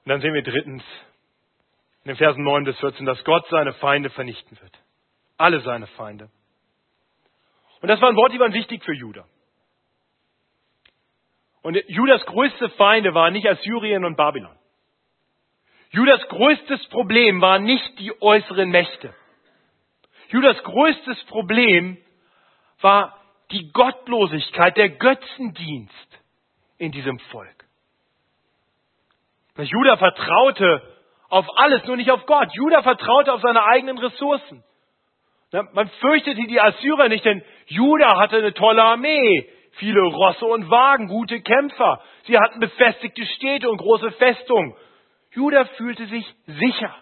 Und 0.03 0.09
dann 0.09 0.21
sehen 0.21 0.33
wir 0.33 0.43
drittens 0.43 0.83
in 2.03 2.09
den 2.09 2.17
Versen 2.17 2.43
9 2.43 2.63
bis 2.63 2.79
14, 2.79 3.05
dass 3.05 3.23
Gott 3.25 3.45
seine 3.49 3.73
Feinde 3.73 4.09
vernichten 4.09 4.59
wird. 4.61 4.77
Alle 5.37 5.59
seine 5.61 5.87
Feinde. 5.87 6.29
Und 7.81 7.89
das 7.89 8.01
waren 8.01 8.15
Worte, 8.15 8.33
die 8.33 8.39
waren 8.39 8.53
wichtig 8.53 8.83
für 8.83 8.93
Judah. 8.93 9.25
Und 11.61 11.77
Judas 11.87 12.25
größte 12.25 12.69
Feinde 12.71 13.13
waren 13.13 13.33
nicht 13.33 13.47
Assyrien 13.47 14.05
und 14.05 14.15
Babylon. 14.15 14.55
Judas 15.89 16.21
größtes 16.29 16.87
Problem 16.89 17.41
waren 17.41 17.63
nicht 17.63 17.99
die 17.99 18.21
äußeren 18.21 18.69
Mächte. 18.69 19.13
Judas 20.29 20.61
größtes 20.63 21.23
Problem 21.25 21.97
war 22.81 23.17
die 23.51 23.71
Gottlosigkeit, 23.71 24.75
der 24.75 24.89
Götzendienst 24.89 26.19
in 26.77 26.91
diesem 26.91 27.19
Volk. 27.31 27.65
Judah 29.57 29.97
vertraute 29.97 30.81
auf 31.29 31.47
alles, 31.57 31.83
nur 31.85 31.97
nicht 31.97 32.11
auf 32.11 32.25
Gott. 32.25 32.53
Judah 32.53 32.83
vertraute 32.83 33.33
auf 33.33 33.41
seine 33.41 33.63
eigenen 33.63 33.97
Ressourcen. 33.97 34.63
Man 35.51 35.89
fürchtete 36.01 36.45
die 36.45 36.59
Assyrer 36.59 37.07
nicht, 37.07 37.23
denn 37.23 37.41
Juda 37.67 38.19
hatte 38.19 38.37
eine 38.37 38.53
tolle 38.53 38.83
Armee, 38.83 39.47
viele 39.77 40.01
Rosse 40.01 40.45
und 40.45 40.69
Wagen, 40.69 41.07
gute 41.07 41.41
Kämpfer. 41.41 42.01
Sie 42.25 42.37
hatten 42.37 42.59
befestigte 42.59 43.25
Städte 43.25 43.69
und 43.69 43.77
große 43.77 44.11
Festungen. 44.11 44.75
Juda 45.31 45.65
fühlte 45.77 46.05
sich 46.07 46.25
sicher. 46.47 46.93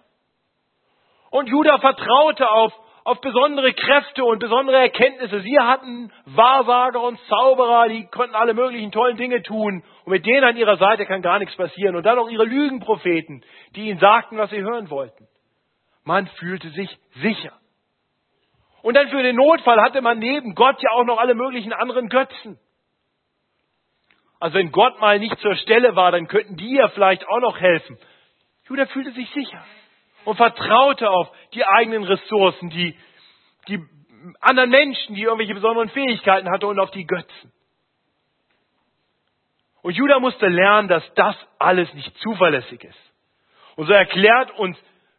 Und 1.32 1.50
Juda 1.50 1.80
vertraute 1.80 2.50
auf, 2.52 2.72
auf 3.04 3.20
besondere 3.22 3.74
Kräfte 3.74 4.24
und 4.24 4.40
besondere 4.40 4.78
Erkenntnisse. 4.78 5.40
Sie 5.42 5.60
hatten 5.60 6.12
Wahrsager 6.26 7.02
und 7.02 7.20
Zauberer, 7.28 7.88
die 7.90 8.06
konnten 8.08 8.36
alle 8.36 8.54
möglichen 8.54 8.92
tollen 8.92 9.18
Dinge 9.18 9.42
tun. 9.42 9.84
Und 10.06 10.12
mit 10.12 10.26
denen 10.26 10.44
an 10.44 10.58
ihrer 10.58 10.78
Seite 10.78 11.08
kann 11.08 11.24
gar 11.24 11.40
nichts 11.40 11.56
passieren. 11.56 11.96
Und 11.96 12.06
dann 12.06 12.20
auch 12.20 12.30
ihre 12.30 12.46
Lügenpropheten, 12.46 13.44
die 13.76 13.90
ihnen 13.90 14.00
sagten, 14.00 14.38
was 14.38 14.52
sie 14.52 14.62
hören 14.62 14.92
wollten. 14.92 15.28
Man 16.04 16.28
fühlte 16.28 16.70
sich 16.70 16.96
sicher. 17.16 17.54
Und 18.86 18.94
dann 18.94 19.10
für 19.10 19.24
den 19.24 19.36
Notfall 19.36 19.82
hatte 19.82 20.00
man 20.04 20.20
neben 20.20 20.54
Gott 20.54 20.80
ja 20.80 20.92
auch 20.92 21.06
noch 21.06 21.18
alle 21.18 21.34
möglichen 21.34 21.74
anderen 21.74 22.08
Götzen. 22.08 22.60
Also 24.40 24.60
wenn 24.60 24.72
Gott 24.72 25.00
mal 25.00 25.18
nicht 25.18 25.40
zur 25.40 25.56
Stelle 25.56 25.96
war, 25.96 26.12
dann 26.12 26.28
könnten 26.28 26.56
die 26.56 26.76
ja 26.76 26.90
vielleicht 26.90 27.28
auch 27.28 27.40
noch 27.40 27.60
helfen. 27.60 27.98
Judah 28.70 28.86
fühlte 28.86 29.12
sich 29.14 29.28
sicher 29.32 29.66
und 30.24 30.36
vertraute 30.36 31.10
auf 31.10 31.32
die 31.56 31.66
eigenen 31.66 32.04
Ressourcen, 32.04 32.70
die, 32.70 32.96
die 33.68 33.84
anderen 34.40 34.70
Menschen, 34.70 35.16
die 35.16 35.24
irgendwelche 35.24 35.56
besonderen 35.56 35.90
Fähigkeiten 35.90 36.52
hatten 36.52 36.66
und 36.66 36.80
auf 36.80 36.92
die 36.92 37.08
Götzen. 37.08 37.52
Und 39.82 39.94
Judah 39.96 40.20
musste 40.20 40.46
lernen, 40.46 40.90
dass 40.90 41.04
das 41.16 41.36
alles 41.58 41.92
nicht 41.96 42.16
zuverlässig 42.20 42.84
ist. 42.84 43.14
Und 43.78 43.88
so 43.88 43.94
erklärt 43.94 44.52
uns 44.60 44.78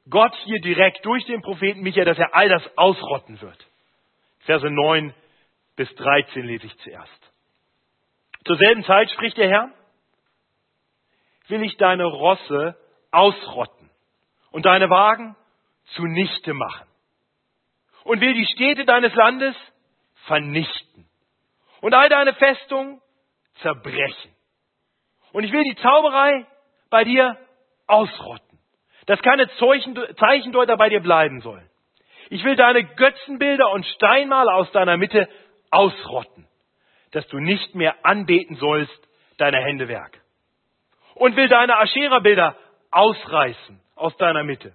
Gott 0.09 0.35
hier 0.45 0.61
direkt 0.61 1.05
durch 1.05 1.25
den 1.27 1.43
Propheten 1.43 1.81
Micha, 1.81 2.05
dass 2.05 2.19
er 2.19 2.35
all 2.35 2.49
das 2.49 2.63
ausrotten 2.77 3.41
wird. 3.41 3.67
Verse 4.41 4.69
9 4.69 5.15
bis 5.75 5.93
13 5.97 6.45
lese 6.45 6.67
ich 6.67 6.79
zuerst. 6.79 7.33
Zur 8.45 8.57
selben 8.57 8.85
Zeit 8.85 9.11
spricht 9.11 9.37
der 9.37 9.49
Herr, 9.49 9.71
will 11.49 11.63
ich 11.65 11.77
deine 11.77 12.05
Rosse 12.05 12.77
ausrotten 13.11 13.91
und 14.53 14.67
deine 14.67 14.89
Wagen 14.89 15.37
zunichte 15.95 16.55
machen 16.55 16.87
und 18.05 18.21
will 18.21 18.35
die 18.35 18.47
Städte 18.47 18.85
deines 18.85 19.15
Landes 19.15 19.57
vernichten 20.27 21.09
und 21.81 21.95
all 21.95 22.09
deine 22.09 22.35
Festungen 22.35 23.01
zerbrechen. 23.61 24.35
Und 25.33 25.45
ich 25.45 25.53
will 25.53 25.65
die 25.65 25.77
Zauberei 25.77 26.47
bei 26.89 27.05
dir 27.05 27.37
ausrotten, 27.87 28.46
dass 29.07 29.23
keine 29.23 29.49
Zeichendeuter 29.49 30.77
bei 30.77 30.89
dir 30.89 31.01
bleiben 31.01 31.41
sollen. 31.41 31.69
Ich 32.29 32.45
will 32.45 32.57
deine 32.57 32.85
Götzenbilder 32.85 33.71
und 33.71 33.87
Steinmale 33.87 34.53
aus 34.53 34.71
deiner 34.73 34.97
Mitte 34.97 35.29
ausrotten, 35.71 36.47
dass 37.13 37.27
du 37.29 37.39
nicht 37.39 37.75
mehr 37.75 38.05
anbeten 38.05 38.57
sollst 38.57 39.09
deiner 39.39 39.61
Hände 39.61 39.89
Werk. 39.89 40.21
Und 41.15 41.37
will 41.37 41.49
deine 41.49 41.79
Aschera-Bilder 41.79 42.57
ausreißen 42.91 43.81
aus 43.95 44.17
deiner 44.17 44.43
Mitte 44.43 44.75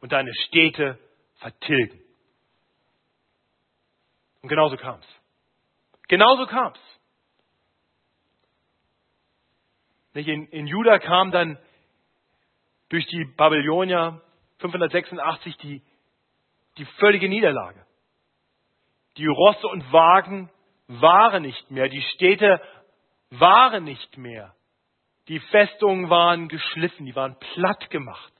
und 0.00 0.12
deine 0.12 0.32
Städte 0.46 0.98
vertilgen. 1.36 1.98
Und 4.42 4.48
genauso 4.48 4.76
kam 4.76 5.00
es. 5.00 5.06
Genauso 6.08 6.46
kam 6.46 6.72
es. 6.72 6.80
In, 10.26 10.46
in 10.48 10.66
Juda 10.66 10.98
kam 10.98 11.30
dann 11.30 11.56
durch 12.90 13.06
die 13.06 13.24
Babylonier 13.36 14.20
586 14.58 15.56
die, 15.58 15.82
die 16.76 16.84
völlige 16.98 17.28
Niederlage. 17.28 17.84
Die 19.16 19.26
Rosse 19.26 19.66
und 19.66 19.90
Wagen 19.92 20.50
waren 20.86 21.42
nicht 21.42 21.70
mehr, 21.70 21.88
die 21.88 22.02
Städte 22.02 22.60
waren 23.30 23.84
nicht 23.84 24.16
mehr. 24.18 24.54
Die 25.28 25.38
Festungen 25.38 26.10
waren 26.10 26.48
geschliffen, 26.48 27.06
die 27.06 27.14
waren 27.14 27.38
platt 27.38 27.90
gemacht. 27.90 28.32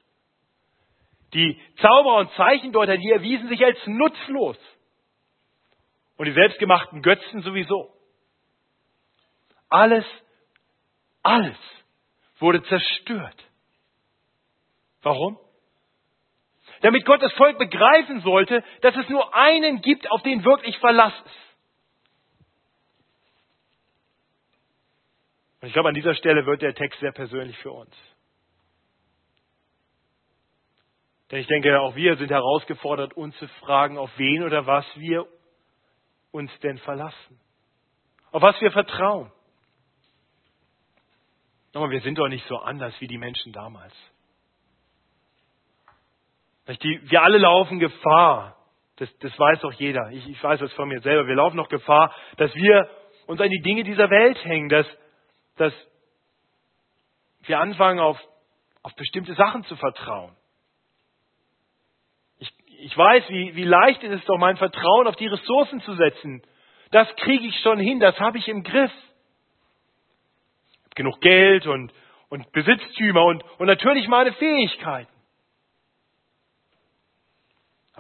Die 1.33 1.61
Zauberer 1.77 2.17
und 2.17 2.33
Zeichendeuter, 2.33 2.97
die 2.97 3.11
erwiesen 3.11 3.49
sich 3.49 3.65
als 3.65 3.79
nutzlos. 3.87 4.59
Und 6.17 6.27
die 6.27 6.33
selbstgemachten 6.33 7.03
Götzen 7.03 7.43
sowieso. 7.43 7.95
Alles, 9.69 10.05
alles 11.23 11.57
wurde 12.41 12.63
zerstört. 12.65 13.50
Warum? 15.03 15.39
Damit 16.83 17.05
Gott 17.05 17.23
das 17.23 17.33
Volk 17.35 17.59
begreifen 17.59 18.21
sollte, 18.21 18.65
dass 18.81 18.97
es 18.97 19.09
nur 19.09 19.35
einen 19.35 19.83
gibt, 19.83 20.11
auf 20.11 20.23
den 20.23 20.45
wirklich 20.45 20.79
Verlass 20.79 21.13
ist. 21.25 21.51
Und 25.61 25.69
ich 25.69 25.75
glaube, 25.75 25.91
an 25.91 25.95
dieser 25.95 26.15
Stelle 26.15 26.47
wird 26.47 26.63
der 26.63 26.75
Text 26.75 27.01
sehr 27.01 27.13
persönlich 27.13 27.57
für 27.59 27.73
uns. 27.73 27.95
Denn 31.31 31.41
ich 31.41 31.47
denke, 31.47 31.79
auch 31.81 31.95
wir 31.95 32.17
sind 32.17 32.31
herausgefordert, 32.31 33.13
uns 33.15 33.37
zu 33.37 33.47
fragen, 33.61 33.99
auf 33.99 34.11
wen 34.17 34.43
oder 34.43 34.67
was 34.67 34.87
wir 34.97 35.27
uns 36.33 36.51
denn 36.61 36.79
verlassen. 36.79 37.41
Auf 38.33 38.43
was 38.43 38.61
wir 38.61 38.73
vertrauen. 38.73 39.31
Aber 41.73 41.91
wir 41.91 42.01
sind 42.01 42.19
doch 42.19 42.29
nicht 42.29 42.47
so 42.49 42.57
anders 42.59 42.95
wie 43.01 43.07
die 43.07 43.19
Menschen 43.19 43.53
damals. 43.53 43.95
Wir 46.79 47.23
alle 47.23 47.39
laufen 47.39 47.79
Gefahr. 47.79 48.57
Das, 48.97 49.09
das 49.19 49.39
weiß 49.39 49.61
doch 49.61 49.73
jeder. 49.73 50.11
Ich, 50.13 50.29
ich 50.29 50.43
weiß 50.43 50.61
das 50.61 50.73
von 50.75 50.89
mir 50.89 51.01
selber. 51.01 51.27
Wir 51.27 51.37
laufen 51.37 51.57
noch 51.57 51.69
Gefahr, 51.69 52.15
dass 52.37 52.55
wir 52.55 52.89
uns 53.27 53.41
an 53.41 53.49
die 53.49 53.63
Dinge 53.63 53.83
dieser 53.83 54.11
Welt 54.11 54.45
hängen, 54.45 54.69
dass 54.69 54.87
dass 55.61 55.75
wir 57.43 57.61
anfangen, 57.61 58.01
auf, 58.01 58.19
auf 58.83 58.95
bestimmte 58.97 59.35
Sachen 59.35 59.63
zu 59.65 59.77
vertrauen. 59.77 60.35
Ich, 62.39 62.51
ich 62.79 62.97
weiß, 62.97 63.25
wie, 63.29 63.55
wie 63.57 63.65
leicht 63.65 64.03
ist 64.03 64.21
es 64.21 64.25
doch, 64.25 64.39
mein 64.39 64.57
Vertrauen 64.57 65.07
auf 65.07 65.17
die 65.17 65.27
Ressourcen 65.27 65.83
zu 65.83 65.95
setzen. 65.97 66.43
Das 66.93 67.07
kriege 67.17 67.47
ich 67.47 67.61
schon 67.61 67.79
hin, 67.79 68.01
das 68.01 68.19
habe 68.19 68.39
ich 68.39 68.49
im 68.49 68.63
Griff. 68.63 68.93
Ich 70.71 70.77
habe 70.79 70.95
genug 70.95 71.21
Geld 71.21 71.67
und, 71.67 71.93
und 72.31 72.51
Besitztümer 72.53 73.25
und, 73.25 73.45
und 73.59 73.67
natürlich 73.67 74.09
meine 74.09 74.33
Fähigkeiten. 74.33 75.13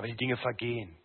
Aber 0.00 0.06
die 0.06 0.16
Dinge 0.16 0.38
vergehen. 0.38 0.96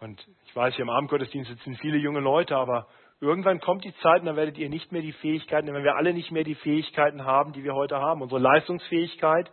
Und 0.00 0.22
ich 0.44 0.54
weiß, 0.54 0.74
hier 0.74 0.82
im 0.82 0.90
Abendgottesdienst 0.90 1.48
sitzen 1.48 1.76
viele 1.76 1.96
junge 1.96 2.20
Leute, 2.20 2.54
aber 2.54 2.86
Irgendwann 3.20 3.58
kommt 3.58 3.84
die 3.84 3.94
Zeit 3.96 4.20
und 4.20 4.26
dann 4.26 4.36
werdet 4.36 4.58
ihr 4.58 4.68
nicht 4.68 4.92
mehr 4.92 5.02
die 5.02 5.12
Fähigkeiten, 5.12 5.72
wenn 5.74 5.82
wir 5.82 5.96
alle 5.96 6.14
nicht 6.14 6.30
mehr 6.30 6.44
die 6.44 6.54
Fähigkeiten 6.54 7.24
haben, 7.24 7.52
die 7.52 7.64
wir 7.64 7.74
heute 7.74 7.96
haben. 7.96 8.22
Unsere 8.22 8.40
Leistungsfähigkeit 8.40 9.50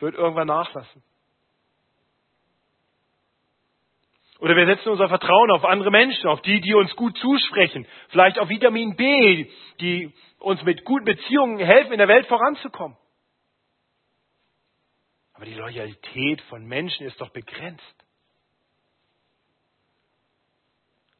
wird 0.00 0.14
irgendwann 0.16 0.48
nachlassen. 0.48 1.02
Oder 4.38 4.54
wir 4.54 4.66
setzen 4.66 4.90
unser 4.90 5.08
Vertrauen 5.08 5.50
auf 5.50 5.64
andere 5.64 5.90
Menschen, 5.90 6.28
auf 6.28 6.42
die, 6.42 6.60
die 6.60 6.74
uns 6.74 6.94
gut 6.94 7.16
zusprechen. 7.16 7.86
Vielleicht 8.08 8.38
auf 8.38 8.50
Vitamin 8.50 8.96
B, 8.96 9.46
die 9.80 10.12
uns 10.38 10.62
mit 10.64 10.84
guten 10.84 11.06
Beziehungen 11.06 11.58
helfen, 11.58 11.92
in 11.92 11.98
der 11.98 12.08
Welt 12.08 12.26
voranzukommen. 12.26 12.98
Aber 15.36 15.44
die 15.44 15.54
Loyalität 15.54 16.40
von 16.42 16.64
Menschen 16.64 17.06
ist 17.06 17.20
doch 17.20 17.28
begrenzt. 17.28 17.84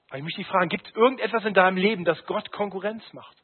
Aber 0.08 0.16
ich 0.16 0.24
möchte 0.24 0.40
dich 0.40 0.48
fragen, 0.48 0.70
gibt 0.70 0.88
es 0.88 0.94
irgendetwas 0.94 1.44
in 1.44 1.52
deinem 1.52 1.76
Leben, 1.76 2.04
das 2.06 2.24
Gott 2.24 2.50
Konkurrenz 2.50 3.04
macht? 3.12 3.36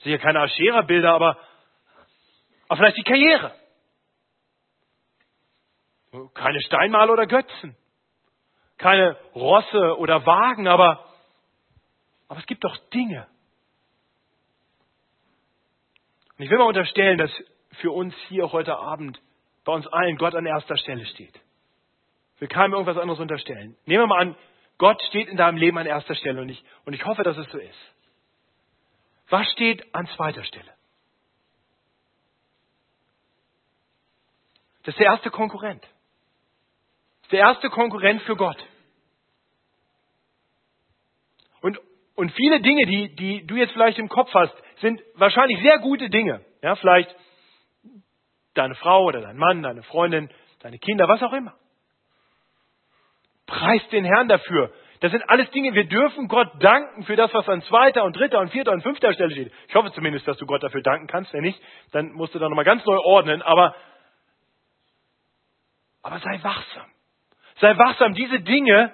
Sicher 0.00 0.18
keine 0.18 0.40
Aschera-Bilder, 0.40 1.14
aber, 1.14 1.38
aber 2.68 2.76
vielleicht 2.76 2.98
die 2.98 3.04
Karriere. 3.04 3.54
Keine 6.34 6.60
Steinmale 6.60 7.12
oder 7.12 7.26
Götzen. 7.26 7.76
Keine 8.76 9.16
Rosse 9.34 9.96
oder 9.98 10.26
Wagen, 10.26 10.68
aber, 10.68 11.10
aber 12.28 12.40
es 12.40 12.46
gibt 12.46 12.64
doch 12.64 12.76
Dinge. 12.90 13.26
Und 16.36 16.44
ich 16.44 16.50
will 16.50 16.58
mal 16.58 16.64
unterstellen, 16.64 17.16
dass 17.16 17.30
für 17.72 17.92
uns 17.92 18.14
hier 18.28 18.52
heute 18.52 18.76
Abend 18.76 19.20
bei 19.64 19.72
uns 19.72 19.86
allen 19.88 20.16
Gott 20.16 20.34
an 20.34 20.46
erster 20.46 20.76
Stelle 20.76 21.04
steht. 21.06 21.38
Will 22.38 22.48
keinem 22.48 22.72
irgendwas 22.72 22.96
anderes 22.96 23.20
unterstellen. 23.20 23.76
Nehmen 23.84 24.02
wir 24.02 24.06
mal 24.06 24.20
an, 24.20 24.36
Gott 24.78 25.00
steht 25.02 25.28
in 25.28 25.36
deinem 25.36 25.58
Leben 25.58 25.76
an 25.76 25.86
erster 25.86 26.14
Stelle 26.14 26.40
und 26.40 26.48
ich, 26.48 26.64
und 26.86 26.94
ich 26.94 27.04
hoffe, 27.04 27.22
dass 27.22 27.36
es 27.36 27.46
so 27.50 27.58
ist. 27.58 27.94
Was 29.28 29.46
steht 29.52 29.94
an 29.94 30.06
zweiter 30.16 30.42
Stelle? 30.42 30.72
Das 34.82 34.94
ist 34.94 34.98
der 34.98 35.08
erste 35.08 35.30
Konkurrent. 35.30 35.82
Das 35.82 37.24
ist 37.24 37.32
der 37.32 37.40
erste 37.40 37.68
Konkurrent 37.68 38.22
für 38.22 38.36
Gott. 38.36 38.56
Und, 41.60 41.78
und 42.14 42.32
viele 42.32 42.60
Dinge, 42.60 42.86
die, 42.86 43.14
die 43.14 43.46
du 43.46 43.56
jetzt 43.56 43.72
vielleicht 43.72 43.98
im 43.98 44.08
Kopf 44.08 44.32
hast, 44.32 44.54
sind 44.80 45.02
wahrscheinlich 45.14 45.60
sehr 45.60 45.78
gute 45.78 46.08
Dinge. 46.08 46.44
Ja, 46.62 46.74
vielleicht 46.76 47.14
deine 48.54 48.74
Frau 48.74 49.04
oder 49.04 49.20
dein 49.20 49.36
Mann, 49.36 49.62
deine 49.62 49.82
Freundin, 49.82 50.30
deine 50.60 50.78
Kinder, 50.78 51.08
was 51.08 51.22
auch 51.22 51.32
immer. 51.32 51.54
Preis 53.46 53.86
den 53.88 54.04
Herrn 54.04 54.28
dafür. 54.28 54.72
Das 55.00 55.12
sind 55.12 55.28
alles 55.28 55.50
Dinge, 55.50 55.74
wir 55.74 55.88
dürfen 55.88 56.28
Gott 56.28 56.50
danken 56.60 57.04
für 57.04 57.16
das, 57.16 57.32
was 57.32 57.48
an 57.48 57.62
zweiter 57.62 58.04
und 58.04 58.16
dritter 58.16 58.38
und 58.38 58.50
vierter 58.50 58.72
und 58.72 58.82
fünfter 58.82 59.14
Stelle 59.14 59.30
steht. 59.30 59.52
Ich 59.68 59.74
hoffe 59.74 59.92
zumindest, 59.92 60.28
dass 60.28 60.36
du 60.36 60.46
Gott 60.46 60.62
dafür 60.62 60.82
danken 60.82 61.06
kannst. 61.06 61.32
Wenn 61.32 61.42
nicht, 61.42 61.60
dann 61.92 62.12
musst 62.12 62.34
du 62.34 62.38
da 62.38 62.48
nochmal 62.48 62.66
ganz 62.66 62.84
neu 62.84 62.98
ordnen. 62.98 63.40
Aber, 63.40 63.74
aber 66.02 66.18
sei 66.18 66.38
wachsam. 66.42 66.86
Sei 67.60 67.78
wachsam. 67.78 68.12
Diese 68.14 68.40
Dinge 68.40 68.92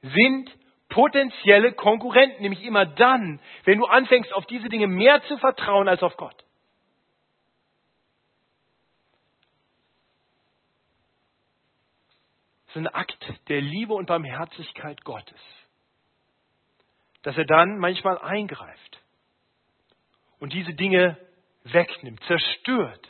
sind 0.00 0.50
potenzielle 0.88 1.72
Konkurrenten, 1.72 2.40
nämlich 2.40 2.64
immer 2.64 2.86
dann, 2.86 3.40
wenn 3.64 3.78
du 3.78 3.84
anfängst, 3.84 4.32
auf 4.32 4.46
diese 4.46 4.70
Dinge 4.70 4.86
mehr 4.86 5.22
zu 5.24 5.36
vertrauen 5.36 5.88
als 5.88 6.02
auf 6.02 6.16
Gott. 6.16 6.36
Es 12.68 12.76
ist 12.76 12.76
ein 12.76 12.88
Akt 12.88 13.26
der 13.48 13.60
Liebe 13.60 13.94
und 13.94 14.06
Barmherzigkeit 14.06 15.02
Gottes, 15.04 15.40
dass 17.22 17.36
er 17.36 17.46
dann 17.46 17.78
manchmal 17.78 18.18
eingreift 18.18 19.02
und 20.38 20.52
diese 20.52 20.74
Dinge 20.74 21.16
wegnimmt, 21.64 22.22
zerstört, 22.24 23.08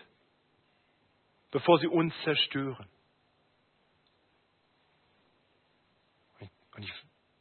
bevor 1.50 1.78
sie 1.78 1.88
uns 1.88 2.14
zerstören. 2.22 2.88
Und 6.74 6.84
ich 6.84 6.92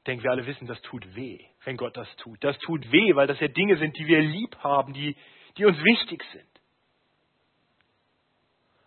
denke, 0.07 0.23
wir 0.23 0.31
alle 0.31 0.47
wissen, 0.47 0.65
das 0.65 0.81
tut 0.81 1.15
weh, 1.15 1.39
wenn 1.65 1.77
Gott 1.77 1.95
das 1.95 2.13
tut. 2.17 2.43
Das 2.43 2.57
tut 2.59 2.91
weh, 2.91 3.15
weil 3.15 3.27
das 3.27 3.39
ja 3.39 3.47
Dinge 3.47 3.77
sind, 3.77 3.95
die 3.97 4.07
wir 4.07 4.21
lieb 4.21 4.57
haben, 4.63 4.93
die, 4.93 5.15
die 5.57 5.65
uns 5.65 5.77
wichtig 5.83 6.23
sind. 6.31 6.47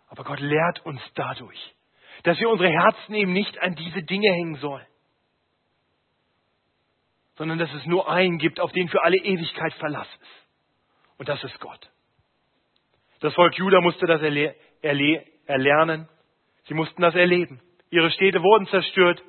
Aber 0.08 0.24
Gott 0.24 0.40
lehrt 0.40 0.84
uns 0.84 1.00
dadurch, 1.14 1.74
dass 2.22 2.38
wir 2.38 2.48
unsere 2.48 2.70
Herzen 2.70 3.14
eben 3.14 3.32
nicht 3.32 3.58
an 3.60 3.74
diese 3.74 4.02
Dinge 4.02 4.30
hängen 4.32 4.56
sollen, 4.56 4.86
sondern 7.36 7.58
dass 7.58 7.72
es 7.72 7.86
nur 7.86 8.10
einen 8.10 8.38
gibt, 8.38 8.60
auf 8.60 8.72
den 8.72 8.88
für 8.88 9.02
alle 9.02 9.16
Ewigkeit 9.16 9.72
Verlass 9.74 10.08
ist. 10.20 10.48
Und 11.18 11.28
das 11.28 11.42
ist 11.44 11.58
Gott. 11.60 11.90
Das 13.20 13.34
Volk 13.34 13.56
Juda 13.56 13.80
musste 13.80 14.06
das 14.06 14.22
erle 14.22 14.54
erle 14.82 15.24
erlernen. 15.46 16.08
Sie 16.64 16.74
mussten 16.74 17.02
das 17.02 17.14
erleben. 17.14 17.60
Ihre 17.90 18.10
Städte 18.10 18.42
wurden 18.42 18.66
zerstört. 18.68 19.22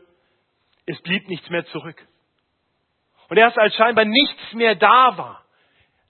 Es 0.85 1.01
blieb 1.01 1.27
nichts 1.27 1.49
mehr 1.49 1.65
zurück. 1.67 2.05
Und 3.29 3.37
erst 3.37 3.57
als 3.57 3.75
scheinbar 3.75 4.05
nichts 4.05 4.53
mehr 4.53 4.75
da 4.75 5.17
war, 5.17 5.45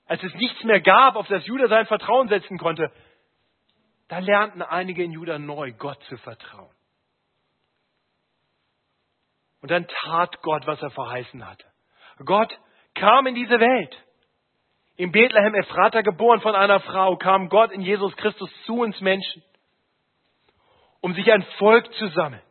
als 0.07 0.21
es 0.23 0.33
nichts 0.35 0.63
mehr 0.63 0.81
gab, 0.81 1.15
auf 1.15 1.27
das 1.27 1.45
Juda 1.45 1.67
sein 1.67 1.85
Vertrauen 1.85 2.27
setzen 2.27 2.57
konnte, 2.57 2.91
da 4.11 4.19
lernten 4.19 4.61
einige 4.61 5.05
in 5.05 5.13
Juda 5.13 5.39
neu, 5.39 5.71
Gott 5.71 6.03
zu 6.09 6.17
vertrauen. 6.17 6.75
Und 9.61 9.71
dann 9.71 9.87
tat 9.87 10.41
Gott, 10.41 10.67
was 10.67 10.81
er 10.81 10.91
verheißen 10.91 11.47
hatte. 11.47 11.65
Gott 12.25 12.59
kam 12.93 13.25
in 13.25 13.35
diese 13.35 13.57
Welt. 13.57 13.97
In 14.97 15.13
Bethlehem 15.13 15.55
Ephrata 15.55 16.01
geboren 16.01 16.41
von 16.41 16.55
einer 16.55 16.81
Frau, 16.81 17.15
kam 17.15 17.47
Gott 17.47 17.71
in 17.71 17.79
Jesus 17.79 18.13
Christus 18.17 18.51
zu 18.65 18.81
uns 18.81 18.99
Menschen, 18.99 19.43
um 20.99 21.13
sich 21.13 21.31
ein 21.31 21.43
Volk 21.57 21.89
zu 21.93 22.07
sammeln, 22.07 22.43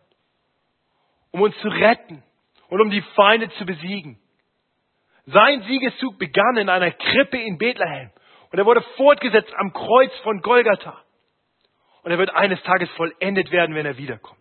um 1.30 1.42
uns 1.42 1.54
zu 1.58 1.68
retten 1.68 2.22
und 2.68 2.80
um 2.80 2.88
die 2.88 3.02
Feinde 3.02 3.50
zu 3.50 3.66
besiegen. 3.66 4.18
Sein 5.26 5.62
Siegeszug 5.64 6.16
begann 6.16 6.56
in 6.56 6.70
einer 6.70 6.90
Krippe 6.90 7.36
in 7.36 7.58
Bethlehem 7.58 8.12
und 8.50 8.58
er 8.58 8.64
wurde 8.64 8.80
fortgesetzt 8.96 9.52
am 9.58 9.74
Kreuz 9.74 10.16
von 10.22 10.40
Golgatha. 10.40 11.04
Und 12.02 12.10
er 12.10 12.18
wird 12.18 12.30
eines 12.30 12.62
Tages 12.62 12.90
vollendet 12.92 13.50
werden, 13.50 13.74
wenn 13.74 13.86
er 13.86 13.96
wiederkommt. 13.96 14.40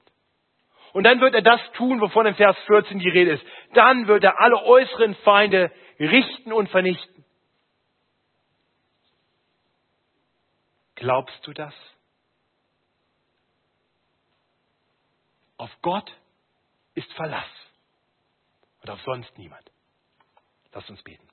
Und 0.93 1.03
dann 1.03 1.21
wird 1.21 1.35
er 1.35 1.41
das 1.41 1.61
tun, 1.73 2.01
wovon 2.01 2.25
in 2.25 2.35
Vers 2.35 2.57
14 2.65 2.99
die 2.99 3.09
Rede 3.09 3.31
ist. 3.31 3.45
Dann 3.73 4.07
wird 4.07 4.23
er 4.23 4.39
alle 4.41 4.63
äußeren 4.63 5.15
Feinde 5.17 5.71
richten 5.99 6.51
und 6.51 6.69
vernichten. 6.69 7.25
Glaubst 10.95 11.45
du 11.45 11.53
das? 11.53 11.73
Auf 15.57 15.71
Gott 15.81 16.11
ist 16.95 17.11
Verlass 17.13 17.45
und 18.81 18.89
auf 18.89 19.01
sonst 19.01 19.37
niemand. 19.37 19.69
Lass 20.73 20.89
uns 20.89 21.01
beten. 21.03 21.28